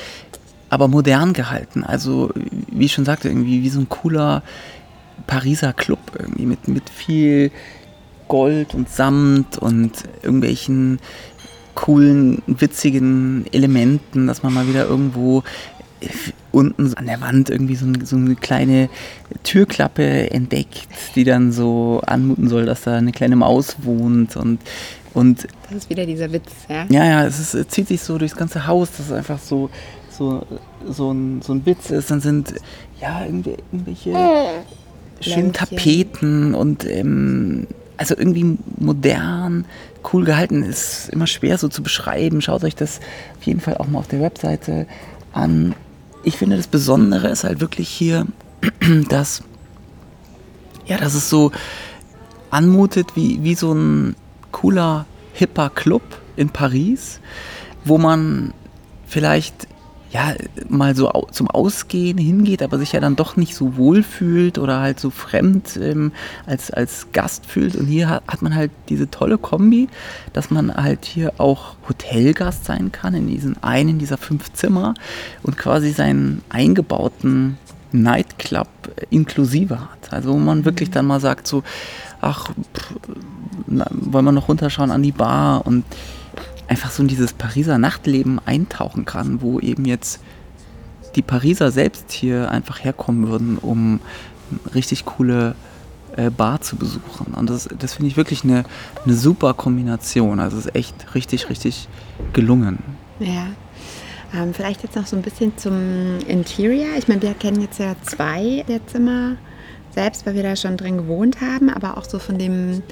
aber 0.71 0.89
modern 0.89 1.35
gehalten. 1.35 1.85
Also, 1.85 2.31
wie 2.35 2.87
ich 2.87 2.95
schon 2.95 3.05
sagte, 3.05 3.29
irgendwie 3.29 3.63
wie 3.63 3.69
so 3.69 3.79
ein 3.79 3.91
cooler 3.91 4.43
Pariser 5.27 5.73
Club, 5.73 6.01
irgendwie 6.19 6.47
mit, 6.47 6.69
mit 6.69 6.91
viel 6.91 7.51
Gold 8.29 8.75
und 8.75 8.89
Samt 8.89 9.59
und 9.59 9.93
irgendwelchen 10.23 11.01
coolen, 11.75 12.43
witzigen 12.47 13.47
Elementen, 13.53 14.27
dass 14.27 14.43
man 14.43 14.53
mal 14.53 14.69
wieder 14.69 14.87
irgendwo 14.87 15.43
unten 16.51 16.93
an 16.95 17.07
der 17.07 17.21
Wand 17.21 17.49
irgendwie 17.49 17.77
so, 17.77 17.87
so, 18.05 18.17
eine 18.17 18.35
kleine 18.35 18.89
Türklappe 19.45 20.31
entdeckt, 20.31 20.89
die 21.15 21.25
dann 21.25 21.53
so 21.53 22.03
anmuten 22.05 22.49
soll, 22.49 22.67
dass 22.67 22.83
da 22.83 22.97
eine 22.97 23.13
kleine 23.13 23.37
Maus 23.37 23.77
wohnt 23.83 24.37
und 24.37 24.61
und 25.15 25.47
das 25.69 25.77
ist 25.77 25.91
wieder 25.91 26.07
dieser 26.07 26.33
Witz, 26.33 26.51
ja? 26.69 26.87
Ja, 26.89 27.05
ja, 27.05 27.27
es, 27.27 27.39
ist, 27.39 27.55
es 27.55 27.69
zieht 27.69 27.89
sich 27.89 28.01
so 28.01 28.17
durchs 28.17 28.35
ganze 28.35 28.67
Haus, 28.67 28.91
dass 28.97 29.07
es 29.07 29.13
einfach 29.13 29.39
so, 29.39 29.69
so, 30.11 30.47
so, 30.89 31.13
ein, 31.13 31.43
so 31.43 31.53
ein 31.53 31.67
Witz 31.67 31.91
ist. 31.91 32.11
Dann 32.11 32.21
sind 32.21 32.55
ja 32.99 33.25
irgendwelche 33.27 34.11
äh, 34.11 34.63
schönen 35.23 35.53
Tapeten 35.53 36.55
und 36.55 36.85
ähm, 36.85 37.67
also 37.97 38.17
irgendwie 38.17 38.59
modern, 38.79 39.65
cool 40.13 40.25
gehalten, 40.25 40.63
ist 40.63 41.09
immer 41.11 41.27
schwer 41.27 41.59
so 41.59 41.69
zu 41.69 41.83
beschreiben. 41.83 42.43
Schaut 42.43 42.65
euch 42.65 42.75
das 42.75 43.01
auf 43.39 43.47
jeden 43.47 43.61
Fall 43.61 43.77
auch 43.77 43.87
mal 43.87 43.99
auf 43.99 44.09
der 44.09 44.21
Webseite 44.21 44.87
an. 45.33 45.75
Ich 46.25 46.37
finde, 46.37 46.57
das 46.57 46.67
Besondere 46.67 47.29
ist 47.29 47.45
halt 47.45 47.61
wirklich 47.61 47.89
hier, 47.89 48.27
dass, 49.09 49.43
ja, 50.87 50.99
dass 50.99 51.15
es 51.15 51.31
so 51.31 51.53
anmutet 52.51 53.15
wie, 53.15 53.43
wie 53.43 53.55
so 53.55 53.73
ein 53.73 54.17
cooler, 54.51 55.07
hipper 55.33 55.71
Club 55.71 56.03
in 56.37 56.51
Paris, 56.51 57.21
wo 57.85 57.99
man 57.99 58.53
vielleicht 59.07 59.69
ja, 60.13 60.35
mal 60.69 60.95
so 60.95 61.11
zum 61.31 61.49
Ausgehen 61.49 62.19
hingeht, 62.19 62.63
aber 62.63 62.79
sich 62.79 62.93
ja 62.93 63.01
dann 63.01 63.17
doch 63.17 63.37
nicht 63.37 63.55
so 63.55 63.77
wohl 63.77 64.03
fühlt 64.03 64.59
oder 64.59 64.81
halt 64.81 65.01
so 65.01 65.09
fremd 65.09 65.79
ähm, 65.81 66.13
als, 66.45 66.71
als 66.71 67.07
Gast 67.13 67.47
fühlt. 67.47 67.77
Und 67.77 67.87
hier 67.87 68.11
hat, 68.11 68.43
man 68.43 68.55
halt 68.55 68.71
diese 68.91 69.11
tolle 69.11 69.39
Kombi, 69.39 69.89
dass 70.35 70.51
man 70.51 70.75
halt 70.75 71.07
hier 71.07 71.33
auch 71.39 71.77
Hotelgast 71.89 72.67
sein 72.67 72.93
kann 72.93 73.15
in 73.15 73.27
diesen 73.27 73.63
einen 73.63 73.99
dieser 73.99 74.19
fünf 74.19 74.53
Zimmer 74.53 74.93
und 75.43 75.57
quasi 75.57 75.93
seinen 75.93 76.43
eingebauten 76.51 77.57
Nightclub 77.93 78.69
inklusive 79.09 79.81
hat. 79.81 80.13
Also 80.13 80.35
wo 80.35 80.37
man 80.37 80.67
wirklich 80.67 80.91
dann 80.91 81.07
mal 81.07 81.21
sagt 81.21 81.47
so, 81.47 81.63
ach, 82.21 82.51
pff, 82.75 82.95
na, 83.67 83.87
wollen 83.91 84.27
wir 84.27 84.33
noch 84.33 84.49
runterschauen 84.49 84.91
an 84.91 85.03
die 85.03 85.13
Bar 85.13 85.67
und 85.67 85.85
einfach 86.73 86.91
so 86.91 87.03
in 87.03 87.09
dieses 87.09 87.35
Pariser 87.35 87.77
Nachtleben 87.77 88.41
eintauchen 88.47 89.05
kann, 89.05 89.43
wo 89.43 89.61
eben 89.61 89.85
jetzt 89.85 90.21
die 91.17 91.21
Pariser 91.21 91.71
selbst 91.71 92.11
hier 92.11 92.51
einfach 92.51 92.83
herkommen 92.83 93.29
würden, 93.29 93.59
um 93.59 94.01
richtig 94.75 95.05
coole 95.05 95.55
äh, 96.17 96.31
Bar 96.31 96.63
zu 96.63 96.77
besuchen. 96.77 97.35
Und 97.35 97.51
das, 97.51 97.69
das 97.79 97.93
finde 97.93 98.09
ich 98.09 98.17
wirklich 98.17 98.43
eine, 98.43 98.65
eine 99.05 99.15
super 99.15 99.53
Kombination. 99.53 100.41
Also 100.41 100.57
es 100.57 100.65
ist 100.65 100.75
echt 100.75 101.15
richtig, 101.15 101.51
richtig 101.51 101.89
gelungen. 102.33 102.79
Ja. 103.21 103.49
Ähm, 104.35 104.55
vielleicht 104.55 104.83
jetzt 104.83 104.97
noch 104.97 105.07
so 105.07 105.15
ein 105.15 105.21
bisschen 105.21 105.53
zum 105.59 106.21
Interior. 106.27 106.97
Ich 106.97 107.07
meine, 107.07 107.21
wir 107.21 107.35
kennen 107.35 107.61
jetzt 107.61 107.81
ja 107.81 107.97
zwei 108.03 108.65
der 108.67 108.87
Zimmer 108.87 109.37
selbst, 109.91 110.25
weil 110.25 110.37
wir 110.37 110.43
da 110.43 110.57
schon 110.57 110.79
drin 110.79 110.97
gewohnt 110.97 111.43
haben, 111.43 111.69
aber 111.69 111.99
auch 111.99 112.05
so 112.05 112.19
von 112.19 112.39
dem 112.39 112.83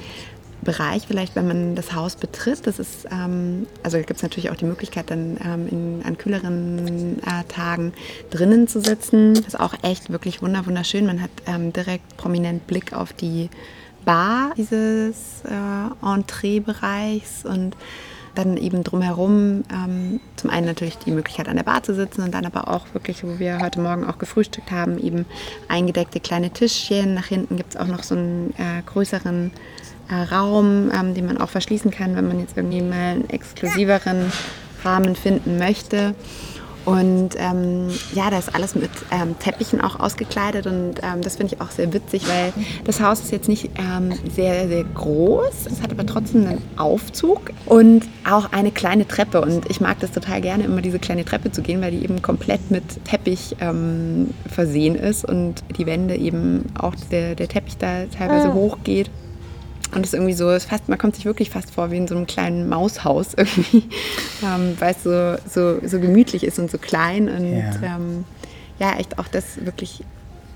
Bereich 0.62 1.07
vielleicht, 1.07 1.37
wenn 1.37 1.49
man 1.49 1.75
das 1.75 1.95
Haus 1.95 2.17
betritt. 2.17 2.67
Das 2.67 2.79
ist, 2.79 3.07
ähm, 3.11 3.67
also 3.83 3.99
gibt 3.99 4.17
es 4.17 4.23
natürlich 4.23 4.50
auch 4.50 4.57
die 4.57 4.67
Möglichkeit, 4.67 5.11
dann 5.11 5.38
ähm, 5.45 5.69
in, 5.69 6.02
an 6.05 6.19
kühleren 6.19 7.19
äh, 7.21 7.45
Tagen 7.49 7.93
drinnen 8.31 8.69
zu 8.69 8.81
sitzen. 8.81 9.35
Das 9.35 9.47
ist 9.47 9.61
auch 9.61 9.75
echt 9.83 10.11
wirklich 10.11 10.43
wunderschön. 10.43 11.07
Man 11.07 11.23
hat 11.23 11.31
ähm, 11.47 11.73
direkt 11.73 12.17
prominent 12.17 12.67
Blick 12.67 12.93
auf 12.93 13.12
die 13.12 13.49
Bar 14.05 14.52
dieses 14.57 15.43
äh, 15.45 16.07
Entree-Bereichs 16.07 17.45
und 17.45 17.76
dann 18.35 18.57
eben 18.57 18.85
drumherum 18.85 19.64
ähm, 19.73 20.21
zum 20.37 20.50
einen 20.50 20.67
natürlich 20.67 20.99
die 20.99 21.11
Möglichkeit 21.11 21.49
an 21.49 21.57
der 21.57 21.64
Bar 21.64 21.83
zu 21.83 21.95
sitzen 21.95 22.23
und 22.23 22.33
dann 22.33 22.47
aber 22.47 22.69
auch 22.69 22.87
wirklich, 22.93 23.25
wo 23.25 23.38
wir 23.38 23.59
heute 23.61 23.81
Morgen 23.81 24.05
auch 24.05 24.19
gefrühstückt 24.19 24.71
haben, 24.71 24.99
eben 24.99 25.26
eingedeckte 25.69 26.21
kleine 26.21 26.50
Tischchen. 26.50 27.14
Nach 27.14 27.26
hinten 27.26 27.57
gibt 27.57 27.75
es 27.75 27.81
auch 27.81 27.87
noch 27.87 28.02
so 28.02 28.14
einen 28.14 28.55
äh, 28.57 28.83
größeren 28.87 29.50
Raum, 30.11 30.90
ähm, 30.93 31.14
den 31.14 31.26
man 31.26 31.38
auch 31.38 31.50
verschließen 31.50 31.90
kann, 31.90 32.17
wenn 32.17 32.29
man 32.29 32.40
jetzt 32.40 32.57
irgendwie 32.57 32.83
mal 32.83 32.95
einen 32.95 33.31
exklusiveren 33.31 34.33
Rahmen 34.85 35.17
finden 35.17 35.59
möchte. 35.59 36.14
Und 36.85 37.31
ähm, 37.37 37.88
ja, 38.14 38.31
da 38.31 38.38
ist 38.38 38.55
alles 38.55 38.75
mit 38.75 38.90
ähm, 39.11 39.38
Teppichen 39.38 39.81
auch 39.81 40.00
ausgekleidet 40.00 40.67
und 40.67 40.95
ähm, 41.02 41.21
das 41.21 41.37
finde 41.37 41.55
ich 41.55 41.61
auch 41.61 41.71
sehr 41.71 41.93
witzig, 41.93 42.26
weil 42.26 42.52
das 42.85 43.00
Haus 43.00 43.21
ist 43.21 43.33
jetzt 43.33 43.49
nicht 43.49 43.71
ähm, 43.79 44.12
sehr, 44.35 44.67
sehr 44.67 44.85
groß, 44.85 45.67
es 45.67 45.83
hat 45.83 45.93
aber 45.93 46.07
trotzdem 46.07 46.47
einen 46.47 46.62
Aufzug 46.79 47.52
und 47.67 48.09
auch 48.29 48.52
eine 48.52 48.71
kleine 48.71 49.07
Treppe 49.07 49.43
und 49.43 49.69
ich 49.69 49.83
mag 49.83 50.00
das 50.00 50.11
total 50.12 50.40
gerne, 50.40 50.64
immer 50.64 50.81
diese 50.81 50.99
kleine 50.99 51.25
Treppe 51.25 51.52
zu 51.52 51.61
gehen, 51.61 51.83
weil 51.83 51.90
die 51.90 52.02
eben 52.02 52.23
komplett 52.23 52.71
mit 52.71 53.05
Teppich 53.05 53.57
ähm, 53.61 54.31
versehen 54.49 54.95
ist 54.95 55.26
und 55.26 55.62
die 55.76 55.85
Wände 55.85 56.17
eben 56.17 56.64
auch 56.79 56.95
der, 57.11 57.35
der 57.35 57.49
Teppich 57.49 57.76
da 57.76 58.07
teilweise 58.07 58.49
ah. 58.49 58.55
hochgeht. 58.55 59.11
Und 59.92 60.04
es 60.04 60.09
ist 60.09 60.14
irgendwie 60.14 60.35
so, 60.35 60.50
es 60.50 60.64
fast, 60.64 60.88
man 60.88 60.99
kommt 60.99 61.16
sich 61.16 61.25
wirklich 61.25 61.50
fast 61.50 61.70
vor 61.73 61.90
wie 61.90 61.97
in 61.97 62.09
so 62.09 62.14
einem 62.14 62.26
kleinen 62.26 62.68
Maushaus 62.68 63.35
irgendwie, 63.37 63.88
ähm, 64.42 64.76
weil 64.78 64.92
es 64.94 65.02
so, 65.02 65.37
so, 65.49 65.87
so 65.87 66.00
gemütlich 66.00 66.44
ist 66.44 66.59
und 66.59 66.70
so 66.70 66.78
klein 66.78 67.28
und 67.28 67.59
ja, 67.59 67.73
ähm, 67.82 68.25
ja 68.78 68.97
echt 68.99 69.18
auch 69.18 69.28
das 69.28 69.64
wirklich 69.64 70.04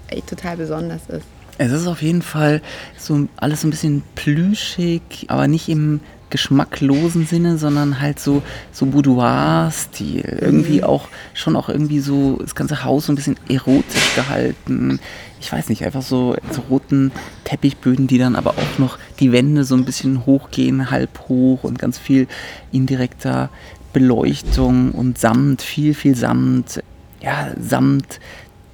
echt 0.09 0.29
total 0.29 0.57
besonders 0.57 1.03
ist. 1.09 1.27
Es 1.57 1.71
ist 1.71 1.87
auf 1.87 2.03
jeden 2.03 2.23
Fall 2.23 2.63
so 2.99 3.29
alles 3.37 3.61
so 3.61 3.69
ein 3.69 3.71
bisschen 3.71 4.03
plüschig, 4.17 5.03
aber 5.29 5.47
nicht 5.47 5.69
im 5.69 6.01
geschmacklosen 6.35 7.27
Sinne, 7.27 7.59
sondern 7.59 8.01
halt 8.01 8.19
so, 8.19 8.43
so 8.73 8.87
Boudoir-Stil. 8.87 10.39
Irgendwie 10.41 10.79
Mhm. 10.79 10.85
auch, 10.85 11.07
schon 11.33 11.55
auch 11.55 11.69
irgendwie 11.69 12.01
so 12.01 12.39
das 12.43 12.57
ganze 12.57 12.83
Haus 12.83 13.07
so 13.07 13.13
ein 13.13 13.15
bisschen 13.15 13.37
erotisch 13.49 14.17
gehalten. 14.17 14.99
Ich 15.41 15.53
weiß 15.53 15.69
nicht, 15.69 15.85
einfach 15.85 16.03
so, 16.03 16.35
so 16.51 16.63
roten 16.69 17.13
Teppichböden, 17.45 18.09
die 18.09 18.19
dann 18.19 18.35
aber 18.35 18.51
auch 18.51 18.79
noch 18.79 18.99
die 19.21 19.31
Wände 19.31 19.63
so 19.63 19.77
ein 19.77 19.85
bisschen 19.85 20.27
hochgehen, 20.27 20.91
halb 20.91 21.29
hoch 21.29 21.63
und 21.63 21.79
ganz 21.79 21.99
viel 21.99 22.27
indirekter 22.73 23.49
Beleuchtung 23.93 24.91
und 24.91 25.19
Samt, 25.19 25.63
viel, 25.63 25.95
viel 25.95 26.17
Samt. 26.17 26.83
Ja, 27.23 27.53
Samt, 27.61 28.19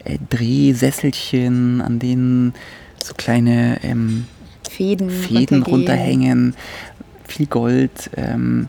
äh, 0.04 0.16
Drehsesselchen, 0.30 1.82
an 1.82 1.98
denen 1.98 2.54
so 3.04 3.12
kleine 3.14 3.78
ähm, 3.82 4.24
Fäden, 4.68 5.10
Fäden 5.10 5.62
runtergehen. 5.62 5.62
runterhängen, 5.64 6.54
viel 7.30 7.46
Gold. 7.46 8.10
Ähm, 8.16 8.68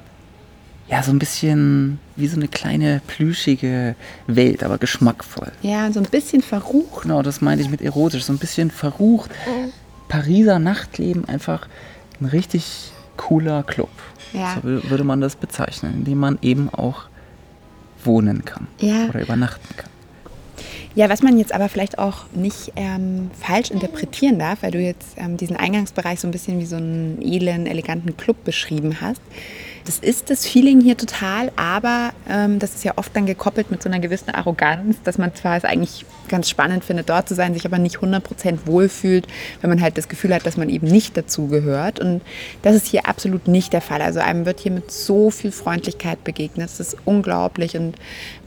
ja, 0.90 1.02
so 1.04 1.12
ein 1.12 1.20
bisschen 1.20 2.00
wie 2.18 2.28
so 2.28 2.36
eine 2.36 2.48
kleine 2.50 3.02
plüschige 3.08 3.96
Welt, 4.28 4.62
aber 4.64 4.78
geschmackvoll. 4.78 5.52
Ja, 5.62 5.90
so 5.92 6.00
ein 6.02 6.06
bisschen 6.06 6.42
verrucht. 6.42 7.04
Genau, 7.04 7.22
das 7.22 7.40
meinte 7.42 7.64
ich 7.64 7.70
mit 7.70 7.82
erotisch, 7.82 8.26
so 8.26 8.34
ein 8.34 8.40
bisschen 8.40 8.72
verrucht. 8.72 9.32
Pariser 10.10 10.60
Nachtleben, 10.60 11.24
einfach 11.30 11.68
ein 12.20 12.26
richtig 12.26 12.92
cooler 13.16 13.64
Club. 13.64 13.90
Ja. 14.34 14.56
So 14.62 14.68
wür- 14.68 14.90
würde 14.90 15.04
man 15.06 15.22
das 15.22 15.36
bezeichnen, 15.38 15.94
in 15.94 16.04
dem 16.04 16.18
man 16.18 16.38
eben 16.42 16.70
auch 16.70 17.04
wohnen 18.04 18.44
kann 18.44 18.68
Ja. 18.80 19.06
oder 19.10 19.22
übernachten 19.22 19.76
kann. 19.78 19.90
Ja, 20.96 21.10
was 21.10 21.22
man 21.22 21.38
jetzt 21.38 21.54
aber 21.54 21.70
vielleicht 21.70 22.00
auch 22.00 22.26
nicht 22.34 22.74
ähm, 22.76 23.32
falsch 23.40 23.72
interpretieren 23.72 24.40
darf, 24.40 24.64
weil 24.64 24.72
du 24.72 24.80
jetzt 24.80 25.16
ähm, 25.18 25.38
diesen 25.38 25.56
Eingangsbereich 25.56 26.20
so 26.20 26.28
ein 26.28 26.32
bisschen 26.32 26.60
wie 26.60 26.66
so 26.66 26.76
einen 26.76 27.20
edlen, 27.22 27.66
eleganten 27.66 28.18
Club 28.18 28.44
beschrieben 28.44 29.00
hast. 29.02 29.22
Das 29.92 30.00
ist 30.00 30.30
das 30.30 30.46
Feeling 30.46 30.80
hier 30.80 30.96
total, 30.96 31.52
aber 31.58 32.12
ähm, 32.30 32.60
das 32.60 32.76
ist 32.76 32.86
ja 32.86 32.94
oft 32.96 33.14
dann 33.14 33.26
gekoppelt 33.26 33.72
mit 33.72 33.84
so 33.84 33.90
einer 33.90 34.00
gewissen 34.00 34.30
Arroganz, 34.30 35.02
dass 35.04 35.18
man 35.18 35.36
zwar 35.36 35.58
es 35.58 35.66
eigentlich 35.66 36.06
ganz 36.30 36.50
spannend 36.50 36.86
findet, 36.86 37.10
dort 37.10 37.28
zu 37.28 37.36
sein, 37.36 37.54
sich 37.54 37.66
aber 37.66 37.78
nicht 37.78 37.98
100% 37.98 38.60
wohlfühlt, 38.66 39.28
wenn 39.60 39.70
man 39.70 39.82
halt 39.82 39.98
das 39.98 40.08
Gefühl 40.08 40.34
hat, 40.34 40.46
dass 40.46 40.56
man 40.56 40.70
eben 40.70 40.88
nicht 40.88 41.18
dazu 41.18 41.48
gehört. 41.48 42.00
Und 42.00 42.22
das 42.62 42.74
ist 42.74 42.88
hier 42.88 43.06
absolut 43.06 43.50
nicht 43.50 43.74
der 43.74 43.82
Fall. 43.82 44.02
Also 44.02 44.22
einem 44.22 44.46
wird 44.46 44.62
hier 44.62 44.72
mit 44.72 44.92
so 44.92 45.30
viel 45.30 45.52
Freundlichkeit 45.52 46.24
begegnet. 46.24 46.70
Das 46.70 46.80
ist 46.80 46.96
unglaublich. 47.04 47.76
Und 47.76 47.96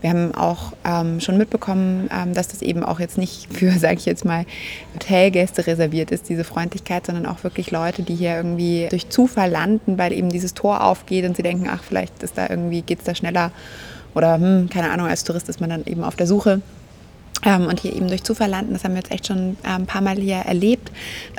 wir 0.01 0.09
haben 0.09 0.35
auch 0.35 0.73
ähm, 0.87 1.21
schon 1.21 1.37
mitbekommen, 1.37 2.09
ähm, 2.11 2.33
dass 2.33 2.49
das 2.49 2.63
eben 2.63 2.83
auch 2.83 3.01
jetzt 3.01 3.19
nicht 3.19 3.53
für, 3.53 3.71
sage 3.79 3.97
ich 3.97 4.07
jetzt 4.07 4.25
mal, 4.25 4.47
Hotelgäste 4.95 5.67
reserviert 5.67 6.11
ist, 6.11 6.31
diese 6.31 6.45
Freundlichkeit, 6.45 7.05
sondern 7.05 7.27
auch 7.27 7.45
wirklich 7.45 7.71
Leute, 7.71 8.03
die 8.03 8.15
hier 8.15 8.35
irgendwie 8.35 8.87
durch 8.89 9.11
Zufall 9.11 9.51
landen, 9.51 9.99
weil 9.99 10.15
eben 10.15 10.31
dieses 10.31 10.55
Tor 10.55 10.83
aufgeht 10.83 11.34
und 11.35 11.37
sie 11.37 11.43
denken, 11.43 11.69
ach, 11.69 11.83
vielleicht 11.83 12.23
ist 12.23 12.39
da 12.39 12.49
irgendwie, 12.49 12.83
geht 12.83 13.01
es 13.01 13.05
da 13.05 13.15
schneller. 13.15 13.51
Oder 14.15 14.35
hm, 14.35 14.71
keine 14.71 14.91
Ahnung, 14.91 15.09
als 15.09 15.25
Tourist 15.25 15.49
ist 15.49 15.61
man 15.61 15.69
dann 15.69 15.85
eben 15.85 16.05
auf 16.05 16.15
der 16.15 16.29
Suche 16.29 16.61
ähm, 17.45 17.67
und 17.67 17.81
hier 17.81 17.93
eben 17.93 18.07
durch 18.07 18.23
Zufall 18.23 18.49
landen. 18.49 18.73
Das 18.73 18.85
haben 18.85 18.93
wir 18.93 19.01
jetzt 19.01 19.11
echt 19.11 19.27
schon 19.27 19.57
äh, 19.65 19.71
ein 19.71 19.87
paar 19.87 20.01
Mal 20.01 20.15
hier 20.15 20.37
erlebt. 20.37 20.93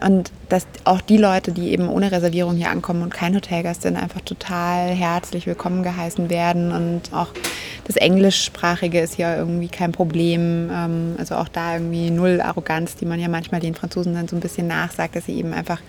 Und 0.05 0.33
dass 0.49 0.67
auch 0.83 0.99
die 0.99 1.15
Leute, 1.15 1.53
die 1.53 1.69
eben 1.69 1.87
ohne 1.87 2.11
Reservierung 2.11 2.57
hier 2.57 2.71
ankommen 2.71 3.03
und 3.03 3.13
kein 3.13 3.33
Hotelgast 3.33 3.83
sind, 3.83 3.95
einfach 3.95 4.19
total 4.19 4.89
herzlich 4.89 5.47
willkommen 5.47 5.81
geheißen 5.81 6.29
werden. 6.29 6.73
Und 6.73 7.13
auch 7.13 7.29
das 7.85 7.95
Englischsprachige 7.95 8.99
ist 8.99 9.15
hier 9.15 9.37
irgendwie 9.37 9.69
kein 9.69 9.93
Problem. 9.93 10.69
Ähm, 10.73 11.15
also 11.17 11.35
auch 11.35 11.47
da 11.47 11.75
irgendwie 11.75 12.11
null 12.11 12.41
Arroganz, 12.41 12.97
die 12.97 13.05
man 13.05 13.21
ja 13.21 13.29
manchmal 13.29 13.61
den 13.61 13.75
Franzosen 13.75 14.13
dann 14.13 14.27
so 14.27 14.35
ein 14.35 14.41
bisschen 14.41 14.67
nachsagt, 14.67 15.15
dass 15.15 15.27
sie 15.27 15.37
eben 15.37 15.53
einfach 15.53 15.79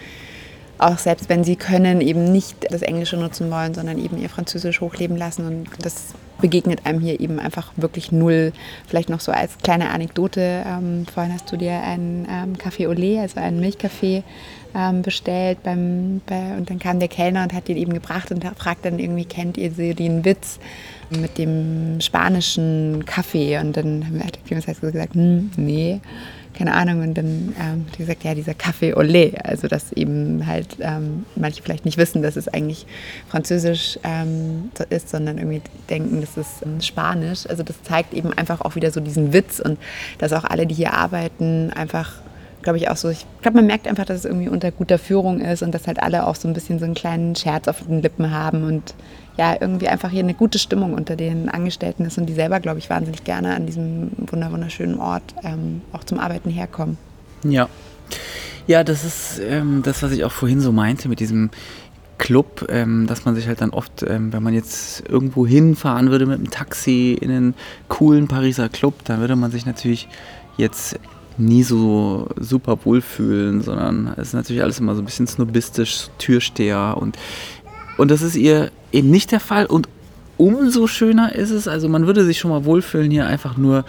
auch 0.79 0.99
selbst 0.99 1.29
wenn 1.29 1.45
sie 1.45 1.57
können, 1.57 2.01
eben 2.01 2.31
nicht 2.31 2.71
das 2.71 2.83
Englische 2.83 3.17
nutzen 3.17 3.51
wollen, 3.51 3.75
sondern 3.75 3.99
eben 3.99 4.19
ihr 4.19 4.29
Französisch 4.29 4.81
hochleben 4.81 5.17
lassen. 5.17 5.47
Und 5.47 5.69
das 5.85 6.15
begegnet 6.41 6.85
einem 6.85 7.01
hier 7.01 7.19
eben 7.21 7.39
einfach 7.39 7.73
wirklich 7.77 8.13
null. 8.13 8.53
Vielleicht 8.87 9.09
noch 9.09 9.21
so 9.21 9.33
als 9.33 9.57
kleine 9.59 9.91
Anekdote. 9.91 10.65
Ähm, 10.67 11.07
vorhin 11.13 11.33
hast 11.33 11.51
du 11.51 11.57
dir 11.57 11.81
einen 11.83 12.27
ähm, 12.31 12.57
Café 12.57 12.89
au 12.89 12.93
lait, 12.93 13.21
also 13.21 13.41
einen 13.41 13.61
Milchkaffee, 13.61 14.23
ähm, 14.75 15.03
bestellt. 15.03 15.63
Beim, 15.63 16.21
bei, 16.27 16.57
und 16.57 16.69
dann 16.69 16.79
kam 16.79 16.99
der 16.99 17.09
Kellner 17.09 17.43
und 17.43 17.55
hat 17.55 17.69
den 17.69 17.79
eben 17.79 17.95
gebracht 17.95 18.31
und 18.31 18.45
fragt 18.59 18.85
dann 18.85 18.99
irgendwie, 18.99 19.25
kennt 19.25 19.57
ihr 19.57 19.71
den 19.71 20.25
Witz 20.25 20.59
mit 21.09 21.39
dem 21.39 22.01
spanischen 22.01 23.05
Kaffee? 23.07 23.59
Und 23.59 23.77
dann 23.77 24.21
hat 24.23 24.39
halt 24.67 24.81
gesagt, 24.81 25.15
hm, 25.15 25.51
nee 25.57 26.01
keine 26.57 26.75
Ahnung. 26.75 27.03
Und 27.03 27.15
dann 27.15 27.55
ähm, 27.61 27.87
hat 27.87 27.99
gesagt, 27.99 28.25
ja, 28.25 28.35
dieser 28.35 28.53
Café 28.53 28.95
au 28.95 29.03
lait. 29.03 29.45
Also, 29.45 29.69
dass 29.69 29.93
eben 29.93 30.47
halt 30.47 30.77
ähm, 30.81 31.27
manche 31.37 31.63
vielleicht 31.63 31.85
nicht 31.85 31.99
wissen, 31.99 32.23
dass 32.23 32.37
es 32.37 32.49
eigentlich 32.49 32.87
französisch 33.29 33.99
ähm, 34.05 34.71
ist, 34.91 35.11
sondern 35.11 35.39
irgendwie 35.39 35.63
denken, 35.89 36.21
das 36.21 36.37
ist 36.37 36.63
ähm, 36.65 36.81
Spanisch. 36.81 37.47
Also, 37.49 37.63
das 37.63 37.83
zeigt 37.83 38.15
eben 38.15 38.33
einfach 38.33 38.61
auch 38.61 38.75
wieder 38.75 38.91
so 38.91 39.01
diesen 39.01 39.33
Witz 39.33 39.61
und 39.61 39.79
dass 40.19 40.33
auch 40.33 40.45
alle, 40.45 40.67
die 40.67 40.75
hier 40.75 40.95
arbeiten, 40.95 41.71
einfach 41.75 42.15
glaube 42.63 42.79
ich 42.79 42.89
auch 42.89 42.97
so, 42.97 43.11
ich 43.11 43.25
glaube, 43.43 43.59
man 43.59 43.67
merkt 43.69 43.87
einfach, 43.87 44.05
dass 44.05 44.19
es 44.19 44.25
irgendwie 44.25 44.49
unter 44.49 44.73
guter 44.73 44.99
Führung 44.99 45.41
ist 45.41 45.63
und 45.63 45.73
dass 45.73 45.87
halt 45.87 46.03
alle 46.03 46.27
auch 46.27 46.35
so 46.35 46.49
ein 46.49 46.55
bisschen 46.55 46.81
so 46.81 46.85
einen 46.85 46.95
kleinen 46.95 47.37
Scherz 47.37 47.69
auf 47.69 47.85
den 47.87 48.03
Lippen 48.03 48.33
haben 48.33 48.65
und 48.65 48.95
ja, 49.37 49.57
irgendwie 49.61 49.89
einfach 49.89 50.11
hier 50.11 50.23
eine 50.23 50.35
gute 50.35 50.59
Stimmung 50.59 50.95
unter 50.95 51.17
den 51.17 51.49
Angestellten 51.49 52.05
ist 52.05 52.19
und 52.19 52.27
die 52.27 52.35
selber, 52.35 52.61
glaube 52.61 52.79
ich, 52.79 52.89
wahnsinnig 52.89 53.25
gerne 53.25 53.55
an 53.55 53.67
diesem 53.67 54.11
wunder 54.17 54.51
wunderschönen 54.51 54.99
Ort 54.99 55.35
ähm, 55.43 55.83
auch 55.93 56.05
zum 56.05 56.19
Arbeiten 56.19 56.51
herkommen. 56.51 56.97
Ja. 57.45 57.69
Ja, 58.67 58.83
das 58.83 59.05
ist 59.05 59.41
ähm, 59.49 59.83
das, 59.85 60.03
was 60.03 60.11
ich 60.13 60.25
auch 60.25 60.33
vorhin 60.33 60.61
so 60.61 60.73
meinte 60.73 61.09
mit 61.09 61.21
diesem 61.21 61.51
Club, 62.19 62.67
ähm, 62.71 63.07
dass 63.07 63.25
man 63.25 63.35
sich 63.35 63.47
halt 63.47 63.61
dann 63.61 63.71
oft, 63.71 64.03
ähm, 64.03 64.33
wenn 64.33 64.43
man 64.43 64.55
jetzt 64.55 65.09
irgendwo 65.09 65.47
hinfahren 65.47 66.11
würde 66.11 66.27
mit 66.27 66.39
einem 66.39 66.51
Taxi 66.51 67.17
in 67.21 67.31
einen 67.31 67.55
coolen 67.89 68.27
Pariser 68.27 68.69
Club, 68.69 69.05
dann 69.05 69.21
würde 69.21 69.37
man 69.37 69.51
sich 69.51 69.67
natürlich 69.67 70.09
jetzt 70.57 70.99
nie 71.39 71.63
so 71.63 72.29
super 72.37 72.79
wohlfühlen, 72.85 73.61
sondern 73.63 74.15
es 74.17 74.29
ist 74.29 74.35
natürlich 74.35 74.63
alles 74.63 74.81
immer 74.81 74.95
so 74.95 75.03
ein 75.03 75.05
bisschen 75.05 75.27
snobistisch, 75.27 76.09
Türsteher 76.19 76.97
und, 76.99 77.19
und 77.97 78.11
das 78.11 78.23
ist 78.23 78.37
ihr 78.37 78.71
eben 78.93 79.11
nicht 79.11 79.33
der 79.33 79.41
Fall 79.41 79.67
und 79.67 79.89
umso 80.37 80.87
schöner 80.87 81.35
ist 81.35 81.51
es, 81.51 81.67
also 81.69 81.89
man 81.89 82.07
würde 82.07 82.25
sich 82.25 82.39
schon 82.39 82.51
mal 82.51 82.65
wohlfühlen, 82.65 83.11
hier 83.11 83.27
einfach 83.27 83.57
nur 83.57 83.85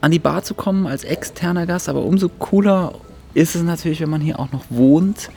an 0.00 0.10
die 0.10 0.18
Bar 0.18 0.42
zu 0.42 0.54
kommen 0.54 0.86
als 0.86 1.04
externer 1.04 1.66
Gast, 1.66 1.88
aber 1.88 2.04
umso 2.04 2.28
cooler 2.28 2.94
ist 3.34 3.54
es 3.54 3.62
natürlich, 3.62 4.00
wenn 4.00 4.10
man 4.10 4.20
hier 4.20 4.38
auch 4.38 4.52
noch 4.52 4.64
wohnt, 4.70 5.30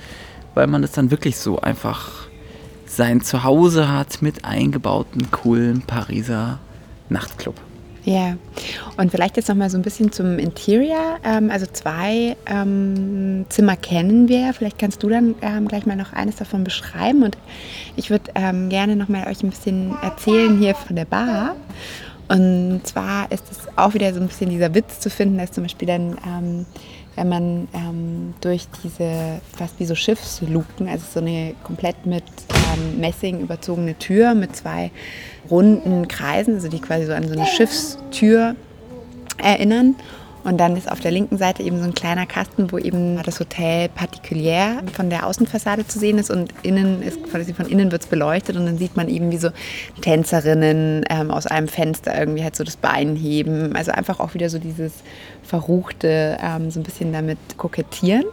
weil 0.54 0.67
man 0.67 0.84
es 0.84 0.91
dann 0.91 1.12
wirklich 1.12 1.38
so 1.38 1.60
einfach 1.60 2.28
sein 2.86 3.21
Zuhause 3.21 3.91
hat 3.91 4.21
mit 4.21 4.45
eingebauten 4.45 5.32
coolen 5.32 5.82
Pariser 5.82 6.60
Nachtclub. 7.10 7.56
Ja, 8.05 8.35
und 8.97 9.11
vielleicht 9.11 9.37
jetzt 9.37 9.47
noch 9.47 9.55
mal 9.55 9.69
so 9.69 9.77
ein 9.77 9.81
bisschen 9.81 10.11
zum 10.11 10.37
Interior. 10.37 11.17
Ähm, 11.23 11.49
also 11.49 11.65
zwei 11.71 12.35
ähm, 12.45 13.45
Zimmer 13.47 13.77
kennen 13.77 14.27
wir. 14.27 14.53
Vielleicht 14.53 14.77
kannst 14.77 15.01
du 15.03 15.09
dann 15.09 15.35
ähm, 15.41 15.67
gleich 15.69 15.85
mal 15.85 15.95
noch 15.95 16.11
eines 16.11 16.35
davon 16.35 16.65
beschreiben. 16.65 17.23
Und 17.23 17.37
ich 17.95 18.09
würde 18.09 18.31
gerne 18.69 18.95
noch 18.95 19.07
mal 19.07 19.27
euch 19.27 19.41
ein 19.41 19.49
bisschen 19.49 19.95
erzählen 20.01 20.57
hier 20.57 20.75
von 20.75 20.95
der 20.95 21.05
Bar. 21.05 21.55
Und 22.27 22.81
zwar 22.83 23.31
ist 23.31 23.45
es 23.51 23.59
auch 23.77 23.93
wieder 23.93 24.13
so 24.13 24.19
ein 24.19 24.27
bisschen 24.27 24.49
dieser 24.49 24.73
Witz 24.73 24.99
zu 24.99 25.09
finden, 25.09 25.37
dass 25.37 25.51
zum 25.51 25.63
Beispiel 25.63 25.87
dann, 25.87 26.65
wenn 27.15 27.30
man 27.30 27.67
ähm, 27.73 28.34
durch 28.41 28.67
diese 28.84 29.39
fast 29.56 29.80
wie 29.80 29.86
so 29.86 29.95
Schiffsluken, 29.95 30.88
also 30.88 31.06
so 31.13 31.19
eine 31.19 31.54
komplett 31.63 32.06
mit 32.06 32.23
ähm, 32.49 32.99
Messing 32.99 33.41
überzogene 33.41 33.97
Tür 33.97 34.34
mit 34.34 34.56
zwei 34.56 34.91
runden 35.49 36.08
Kreisen, 36.08 36.56
also 36.56 36.69
die 36.69 36.80
quasi 36.80 37.06
so 37.06 37.13
an 37.13 37.28
so 37.28 37.34
eine 37.34 37.45
Schiffstür 37.45 38.56
erinnern. 39.38 39.95
Und 40.43 40.58
dann 40.58 40.75
ist 40.75 40.91
auf 40.91 40.99
der 40.99 41.12
linken 41.12 41.38
Seite 41.38 41.63
eben 41.63 41.79
so 41.79 41.86
ein 41.86 41.93
kleiner 41.93 42.25
Kasten, 42.25 42.71
wo 42.71 42.77
eben 42.77 43.21
das 43.23 43.39
Hotel 43.39 43.89
Particulier 43.89 44.82
von 44.93 45.10
der 45.10 45.25
Außenfassade 45.25 45.88
zu 45.88 45.99
sehen 45.99 46.17
ist 46.17 46.29
und 46.29 46.53
innen 46.63 47.01
ist 47.01 47.23
quasi 47.23 47.53
von 47.53 47.67
innen 47.67 47.91
wird 47.91 48.03
es 48.03 48.08
beleuchtet 48.08 48.58
und 48.58 48.65
dann 48.65 48.77
sieht 48.77 48.97
man 48.97 49.08
eben 49.08 49.32
wie 49.32 49.38
so 49.38 49.49
Tänzerinnen 50.01 51.06
ähm, 51.10 51.32
aus 51.32 51.47
einem 51.47 51.67
Fenster 51.67 52.17
irgendwie 52.17 52.43
halt 52.43 52.56
so 52.56 52.63
das 52.63 52.75
Bein 52.75 53.15
heben. 53.15 53.75
Also 53.75 53.91
einfach 53.91 54.19
auch 54.19 54.34
wieder 54.34 54.49
so 54.49 54.60
dieses 54.60 54.93
Verruchte, 55.43 56.38
ähm, 56.41 56.71
so 56.71 56.79
ein 56.79 56.84
bisschen 56.84 57.13
damit 57.13 57.38
kokettieren. 57.58 58.25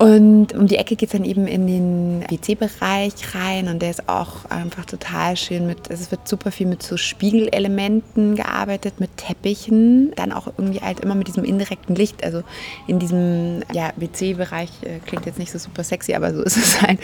Und 0.00 0.54
um 0.54 0.66
die 0.66 0.76
Ecke 0.76 0.96
geht 0.96 1.10
es 1.10 1.12
dann 1.12 1.26
eben 1.26 1.46
in 1.46 1.66
den 1.66 2.24
WC-Bereich 2.30 3.12
rein 3.34 3.68
und 3.68 3.82
der 3.82 3.90
ist 3.90 4.08
auch 4.08 4.46
einfach 4.48 4.86
total 4.86 5.36
schön 5.36 5.66
mit, 5.66 5.90
also 5.90 6.02
es 6.02 6.10
wird 6.10 6.26
super 6.26 6.50
viel 6.50 6.66
mit 6.66 6.82
so 6.82 6.96
Spiegelelementen 6.96 8.34
gearbeitet, 8.34 8.98
mit 8.98 9.14
Teppichen, 9.18 10.12
dann 10.16 10.32
auch 10.32 10.46
irgendwie 10.56 10.80
halt 10.80 11.00
immer 11.00 11.14
mit 11.14 11.28
diesem 11.28 11.44
indirekten 11.44 11.94
Licht, 11.94 12.24
also 12.24 12.42
in 12.86 12.98
diesem 12.98 13.60
ja, 13.74 13.92
WC-Bereich, 13.96 14.70
äh, 14.84 15.00
klingt 15.04 15.26
jetzt 15.26 15.38
nicht 15.38 15.52
so 15.52 15.58
super 15.58 15.84
sexy, 15.84 16.14
aber 16.14 16.32
so 16.32 16.42
ist 16.44 16.56
es 16.56 16.80
halt, 16.80 16.98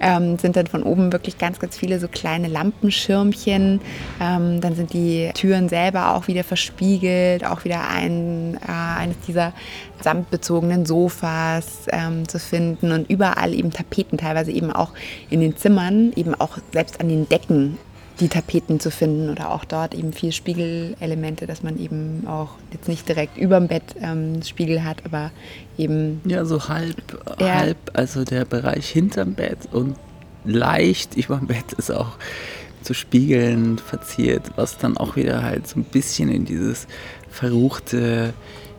ähm, 0.00 0.36
sind 0.36 0.56
dann 0.56 0.66
von 0.66 0.82
oben 0.82 1.12
wirklich 1.12 1.38
ganz, 1.38 1.60
ganz 1.60 1.78
viele 1.78 2.00
so 2.00 2.08
kleine 2.08 2.48
Lampenschirmchen, 2.48 3.80
ähm, 4.20 4.60
dann 4.60 4.74
sind 4.74 4.92
die 4.92 5.30
Türen 5.34 5.68
selber 5.68 6.16
auch 6.16 6.26
wieder 6.26 6.42
verspiegelt, 6.42 7.46
auch 7.46 7.64
wieder 7.64 7.88
ein, 7.88 8.58
äh, 8.66 8.72
eines 8.98 9.20
dieser 9.28 9.52
samtbezogenen 10.02 10.86
Sofas, 10.86 11.86
ähm, 11.92 12.24
so 12.28 12.39
finden 12.40 12.92
und 12.92 13.08
überall 13.08 13.54
eben 13.54 13.70
Tapeten, 13.70 14.18
teilweise 14.18 14.50
eben 14.50 14.72
auch 14.72 14.92
in 15.30 15.40
den 15.40 15.56
Zimmern, 15.56 16.12
eben 16.16 16.34
auch 16.34 16.58
selbst 16.72 17.00
an 17.00 17.08
den 17.08 17.28
Decken 17.28 17.78
die 18.20 18.28
Tapeten 18.28 18.80
zu 18.80 18.90
finden 18.90 19.30
oder 19.30 19.50
auch 19.50 19.64
dort 19.64 19.94
eben 19.94 20.12
viel 20.12 20.32
Spiegelelemente, 20.32 21.46
dass 21.46 21.62
man 21.62 21.78
eben 21.78 22.26
auch 22.26 22.50
jetzt 22.72 22.88
nicht 22.88 23.08
direkt 23.08 23.38
über 23.38 23.58
dem 23.58 23.68
Bett 23.68 23.82
ähm, 24.00 24.42
Spiegel 24.42 24.84
hat, 24.84 25.04
aber 25.04 25.30
eben. 25.78 26.20
Ja, 26.24 26.44
so 26.44 26.68
halb, 26.68 26.96
ja. 27.40 27.54
halb, 27.54 27.78
also 27.94 28.24
der 28.24 28.44
Bereich 28.44 28.90
hinterm 28.90 29.34
Bett 29.34 29.58
und 29.72 29.96
leicht 30.44 31.16
über 31.16 31.36
dem 31.36 31.46
Bett 31.46 31.72
ist 31.76 31.90
auch 31.90 32.12
zu 32.82 32.94
Spiegeln 32.94 33.78
verziert, 33.78 34.52
was 34.56 34.78
dann 34.78 34.96
auch 34.96 35.16
wieder 35.16 35.42
halt 35.42 35.66
so 35.66 35.78
ein 35.78 35.84
bisschen 35.84 36.30
in 36.30 36.44
dieses 36.44 36.86
Verruchte 37.28 38.32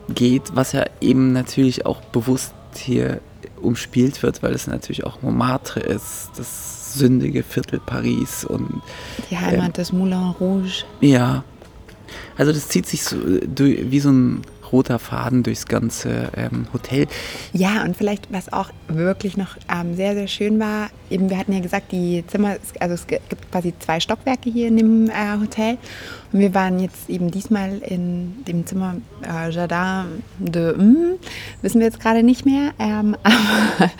geht, 0.08 0.54
was 0.54 0.72
ja 0.72 0.84
eben 1.00 1.32
natürlich 1.32 1.86
auch 1.86 2.00
bewusst 2.00 2.54
hier 2.76 3.20
umspielt 3.62 4.22
wird, 4.22 4.42
weil 4.42 4.52
es 4.54 4.66
natürlich 4.66 5.04
auch 5.04 5.22
Montmartre 5.22 5.80
ist, 5.80 6.30
das 6.36 6.94
sündige 6.94 7.42
Viertel 7.42 7.80
Paris 7.80 8.44
und 8.44 8.82
die 9.30 9.38
Heimat 9.38 9.66
ähm, 9.66 9.72
des 9.72 9.92
Moulin 9.92 10.34
Rouge. 10.38 10.84
Ja, 11.00 11.44
also 12.36 12.52
das 12.52 12.68
zieht 12.68 12.86
sich 12.86 13.02
so 13.02 13.16
durch, 13.46 13.90
wie 13.90 14.00
so 14.00 14.10
ein 14.10 14.42
roter 14.70 14.98
Faden 14.98 15.42
durchs 15.42 15.66
ganze 15.66 16.30
ähm, 16.36 16.66
Hotel. 16.72 17.06
Ja, 17.52 17.84
und 17.84 17.96
vielleicht, 17.96 18.32
was 18.32 18.52
auch 18.52 18.70
wirklich 18.88 19.36
noch 19.36 19.56
ähm, 19.70 19.94
sehr, 19.94 20.14
sehr 20.14 20.28
schön 20.28 20.58
war, 20.58 20.88
eben 21.12 21.30
wir 21.30 21.38
hatten 21.38 21.52
ja 21.52 21.60
gesagt, 21.60 21.92
die 21.92 22.24
Zimmer, 22.26 22.56
also 22.80 22.94
es 22.94 23.06
gibt 23.06 23.50
quasi 23.50 23.74
zwei 23.78 24.00
Stockwerke 24.00 24.50
hier 24.50 24.68
in 24.68 24.76
dem 24.76 25.10
äh, 25.10 25.38
Hotel. 25.40 25.78
Und 26.32 26.40
wir 26.40 26.54
waren 26.54 26.80
jetzt 26.80 27.10
eben 27.10 27.30
diesmal 27.30 27.78
in 27.78 28.44
dem 28.46 28.66
Zimmer 28.66 28.96
äh, 29.22 29.50
Jardin 29.50 30.22
de, 30.38 30.76
mm, 30.76 31.18
wissen 31.60 31.80
wir 31.80 31.86
jetzt 31.86 32.00
gerade 32.00 32.22
nicht 32.22 32.46
mehr, 32.46 32.72
ähm, 32.78 33.16
aber 33.22 33.90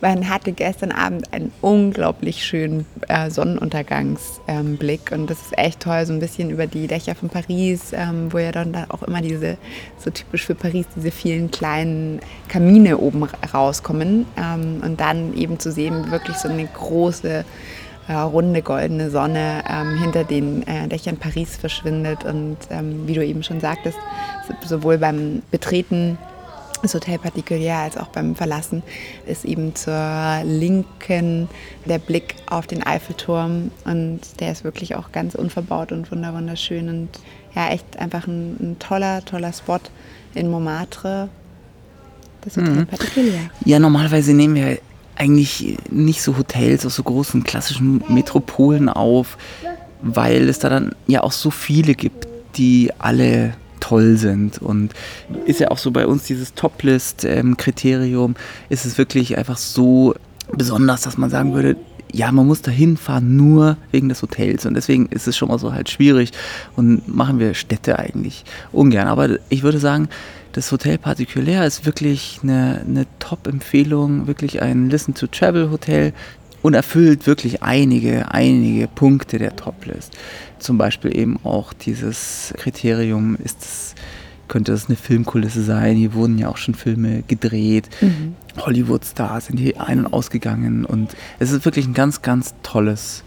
man 0.00 0.28
hatte 0.28 0.52
gestern 0.52 0.92
Abend 0.92 1.32
einen 1.32 1.52
unglaublich 1.62 2.44
schönen 2.44 2.84
äh, 3.08 3.30
Sonnenuntergangsblick 3.30 5.12
ähm, 5.12 5.20
und 5.20 5.30
das 5.30 5.40
ist 5.40 5.58
echt 5.58 5.80
toll, 5.80 6.04
so 6.04 6.12
ein 6.12 6.20
bisschen 6.20 6.50
über 6.50 6.66
die 6.66 6.86
Dächer 6.86 7.14
von 7.14 7.28
Paris, 7.28 7.92
ähm, 7.92 8.32
wo 8.32 8.38
ja 8.38 8.52
dann 8.52 8.72
da 8.72 8.86
auch 8.90 9.02
immer 9.02 9.22
diese, 9.22 9.56
so 9.98 10.10
typisch 10.10 10.44
für 10.44 10.54
Paris, 10.54 10.86
diese 10.94 11.10
vielen 11.10 11.50
kleinen 11.50 12.20
Kamine 12.48 12.98
oben 12.98 13.24
rauskommen. 13.24 14.26
Ähm, 14.36 14.82
und 14.84 15.00
dann 15.00 15.34
eben 15.34 15.58
zu 15.58 15.72
sehen, 15.72 16.10
wirklich 16.10 16.25
so 16.34 16.48
eine 16.48 16.66
große 16.66 17.44
äh, 18.08 18.12
runde 18.12 18.62
goldene 18.62 19.10
Sonne 19.10 19.64
ähm, 19.68 19.98
hinter 19.98 20.24
den 20.24 20.66
äh, 20.66 20.88
Dächern 20.88 21.16
Paris 21.16 21.56
verschwindet 21.56 22.24
und 22.24 22.56
ähm, 22.70 23.06
wie 23.06 23.14
du 23.14 23.24
eben 23.24 23.42
schon 23.42 23.60
sagtest, 23.60 23.98
sowohl 24.64 24.98
beim 24.98 25.42
Betreten 25.50 26.18
das 26.82 26.94
Hotel 26.94 27.18
Particulier 27.18 27.76
als 27.76 27.96
auch 27.96 28.08
beim 28.08 28.36
Verlassen 28.36 28.82
ist 29.26 29.44
eben 29.44 29.74
zur 29.74 30.40
Linken 30.44 31.48
der 31.84 31.98
Blick 31.98 32.36
auf 32.46 32.66
den 32.66 32.86
Eiffelturm 32.86 33.70
und 33.84 34.20
der 34.40 34.52
ist 34.52 34.62
wirklich 34.62 34.94
auch 34.94 35.10
ganz 35.10 35.34
unverbaut 35.34 35.90
und 35.90 36.12
wunderschön 36.12 36.88
und 36.88 37.08
ja, 37.54 37.70
echt 37.70 37.98
einfach 37.98 38.26
ein, 38.26 38.56
ein 38.60 38.76
toller, 38.78 39.24
toller 39.24 39.52
Spot 39.52 39.80
in 40.34 40.50
Montmartre. 40.50 41.28
Das 42.42 42.56
Hotel 42.56 42.74
mhm. 42.74 42.86
Particulier. 42.86 43.50
Ja, 43.64 43.78
normalerweise 43.78 44.32
nehmen 44.32 44.54
wir 44.54 44.78
eigentlich 45.16 45.76
nicht 45.90 46.22
so 46.22 46.36
Hotels 46.36 46.86
aus 46.86 46.94
so 46.96 47.02
großen 47.02 47.42
klassischen 47.44 48.02
Metropolen 48.08 48.88
auf, 48.88 49.36
weil 50.02 50.48
es 50.48 50.58
da 50.58 50.68
dann 50.68 50.92
ja 51.06 51.22
auch 51.22 51.32
so 51.32 51.50
viele 51.50 51.94
gibt, 51.94 52.28
die 52.56 52.90
alle 52.98 53.54
toll 53.80 54.16
sind. 54.16 54.60
Und 54.60 54.92
ist 55.44 55.60
ja 55.60 55.70
auch 55.70 55.78
so 55.78 55.90
bei 55.90 56.06
uns 56.06 56.24
dieses 56.24 56.54
Top-List-Kriterium, 56.54 58.34
ist 58.68 58.84
es 58.84 58.98
wirklich 58.98 59.36
einfach 59.38 59.58
so 59.58 60.14
besonders, 60.52 61.02
dass 61.02 61.18
man 61.18 61.30
sagen 61.30 61.54
würde, 61.54 61.76
ja, 62.16 62.32
man 62.32 62.46
muss 62.46 62.62
da 62.62 62.70
hinfahren 62.70 63.36
nur 63.36 63.76
wegen 63.92 64.08
des 64.08 64.22
Hotels 64.22 64.64
und 64.64 64.74
deswegen 64.74 65.06
ist 65.06 65.28
es 65.28 65.36
schon 65.36 65.48
mal 65.48 65.58
so 65.58 65.72
halt 65.72 65.90
schwierig 65.90 66.32
und 66.74 67.06
machen 67.14 67.38
wir 67.38 67.52
Städte 67.54 67.98
eigentlich 67.98 68.44
ungern. 68.72 69.06
Aber 69.06 69.36
ich 69.50 69.62
würde 69.62 69.78
sagen, 69.78 70.08
das 70.52 70.72
Hotel 70.72 70.96
Partikulär 70.96 71.66
ist 71.66 71.84
wirklich 71.84 72.40
eine, 72.42 72.80
eine 72.88 73.06
Top-Empfehlung, 73.18 74.26
wirklich 74.26 74.62
ein 74.62 74.88
Listen-to-Travel-Hotel 74.88 76.14
und 76.62 76.72
erfüllt 76.72 77.26
wirklich 77.26 77.62
einige, 77.62 78.32
einige 78.32 78.88
Punkte 78.88 79.38
der 79.38 79.54
Top-List. 79.54 80.16
Zum 80.58 80.78
Beispiel 80.78 81.14
eben 81.14 81.38
auch 81.44 81.74
dieses 81.74 82.54
Kriterium, 82.56 83.36
ist 83.44 83.60
es, 83.60 83.94
könnte 84.48 84.72
das 84.72 84.86
eine 84.86 84.96
Filmkulisse 84.96 85.62
sein? 85.62 85.96
Hier 85.96 86.14
wurden 86.14 86.38
ja 86.38 86.48
auch 86.48 86.56
schon 86.56 86.74
Filme 86.74 87.22
gedreht. 87.26 87.88
Mhm. 88.00 88.34
Hollywood-Stars 88.58 89.46
sind 89.46 89.58
hier 89.58 89.80
ein- 89.80 90.04
und 90.04 90.12
ausgegangen. 90.12 90.84
Und 90.84 91.14
es 91.38 91.50
ist 91.50 91.64
wirklich 91.64 91.86
ein 91.86 91.94
ganz, 91.94 92.22
ganz 92.22 92.54
tolles 92.62 93.22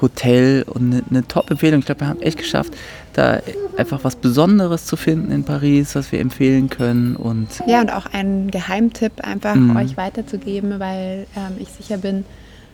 Hotel 0.00 0.64
und 0.66 0.92
eine, 0.92 1.02
eine 1.08 1.26
Top-Empfehlung. 1.26 1.80
Ich 1.80 1.86
glaube, 1.86 2.02
wir 2.02 2.08
haben 2.08 2.20
echt 2.20 2.38
geschafft, 2.38 2.74
da 3.14 3.40
einfach 3.76 4.04
was 4.04 4.16
Besonderes 4.16 4.84
zu 4.86 4.96
finden 4.96 5.32
in 5.32 5.44
Paris, 5.44 5.94
was 5.94 6.12
wir 6.12 6.20
empfehlen 6.20 6.68
können. 6.68 7.16
Und 7.16 7.48
ja, 7.66 7.80
und 7.80 7.90
auch 7.92 8.06
einen 8.12 8.50
Geheimtipp 8.50 9.20
einfach 9.22 9.54
mhm. 9.54 9.76
euch 9.76 9.96
weiterzugeben, 9.96 10.78
weil 10.78 11.26
ähm, 11.36 11.56
ich 11.58 11.68
sicher 11.68 11.98
bin, 11.98 12.24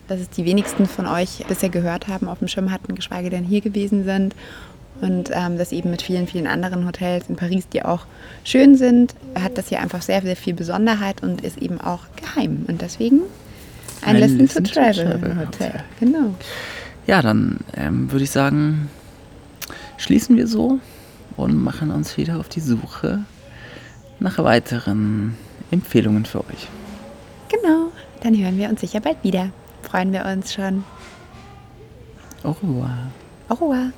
dass 0.09 0.21
es 0.21 0.31
die 0.31 0.45
wenigsten 0.45 0.87
von 0.87 1.07
euch 1.07 1.45
bisher 1.47 1.68
gehört 1.68 2.09
haben, 2.09 2.29
auf 2.29 2.40
dem 2.40 2.49
Schirm 2.49 2.71
hatten, 2.71 2.95
geschweige 2.95 3.31
denn 3.31 3.45
hier 3.45 3.61
gewesen 3.61 4.05
sind. 4.05 4.35
Und 5.03 5.31
ähm, 5.33 5.59
das 5.59 5.73
eben 5.73 5.91
mit 5.91 6.01
vielen, 6.01 6.27
vielen 6.27 6.47
anderen 6.47 6.87
Hotels 6.87 7.29
in 7.29 7.37
Paris, 7.37 7.69
die 7.69 7.85
auch 7.85 8.07
schön 8.45 8.77
sind, 8.77 9.15
hat 9.38 9.59
das 9.59 9.69
hier 9.69 9.81
einfach 9.81 10.01
sehr, 10.01 10.23
sehr 10.23 10.37
viel 10.37 10.55
Besonderheit 10.55 11.23
und 11.23 11.43
ist 11.43 11.59
eben 11.59 11.79
auch 11.81 12.01
geheim. 12.17 12.65
Und 12.69 12.81
deswegen 12.81 13.21
ein, 14.01 14.17
ein 14.17 14.23
Listen, 14.23 14.38
Listen, 14.38 14.65
to 14.65 14.73
Travel, 14.73 14.95
to 14.95 15.03
Travel 15.03 15.37
Hotel. 15.37 15.47
Hotel. 15.47 15.85
Genau. 16.01 16.35
Ja, 17.07 17.21
dann 17.21 17.59
ähm, 17.77 18.11
würde 18.11 18.25
ich 18.25 18.31
sagen, 18.31 18.88
schließen 19.99 20.37
wir 20.37 20.47
so 20.47 20.79
und 21.37 21.62
machen 21.62 21.91
uns 21.91 22.17
wieder 22.17 22.38
auf 22.38 22.49
die 22.49 22.61
Suche 22.61 23.25
nach 24.21 24.38
weiteren 24.38 25.37
Empfehlungen 25.71 26.25
für 26.25 26.41
euch. 26.41 26.69
Genau, 27.49 27.91
dann 28.23 28.38
hören 28.38 28.57
wir 28.57 28.71
uns 28.71 28.81
sicher 28.81 29.01
bald 29.01 29.17
wieder 29.23 29.51
freuen 29.93 30.12
wir 30.12 30.25
uns 30.25 30.55
schon. 30.55 30.85
Au 32.45 32.53
revoir. 32.53 33.12
Au 33.51 33.55
revoir. 33.55 33.93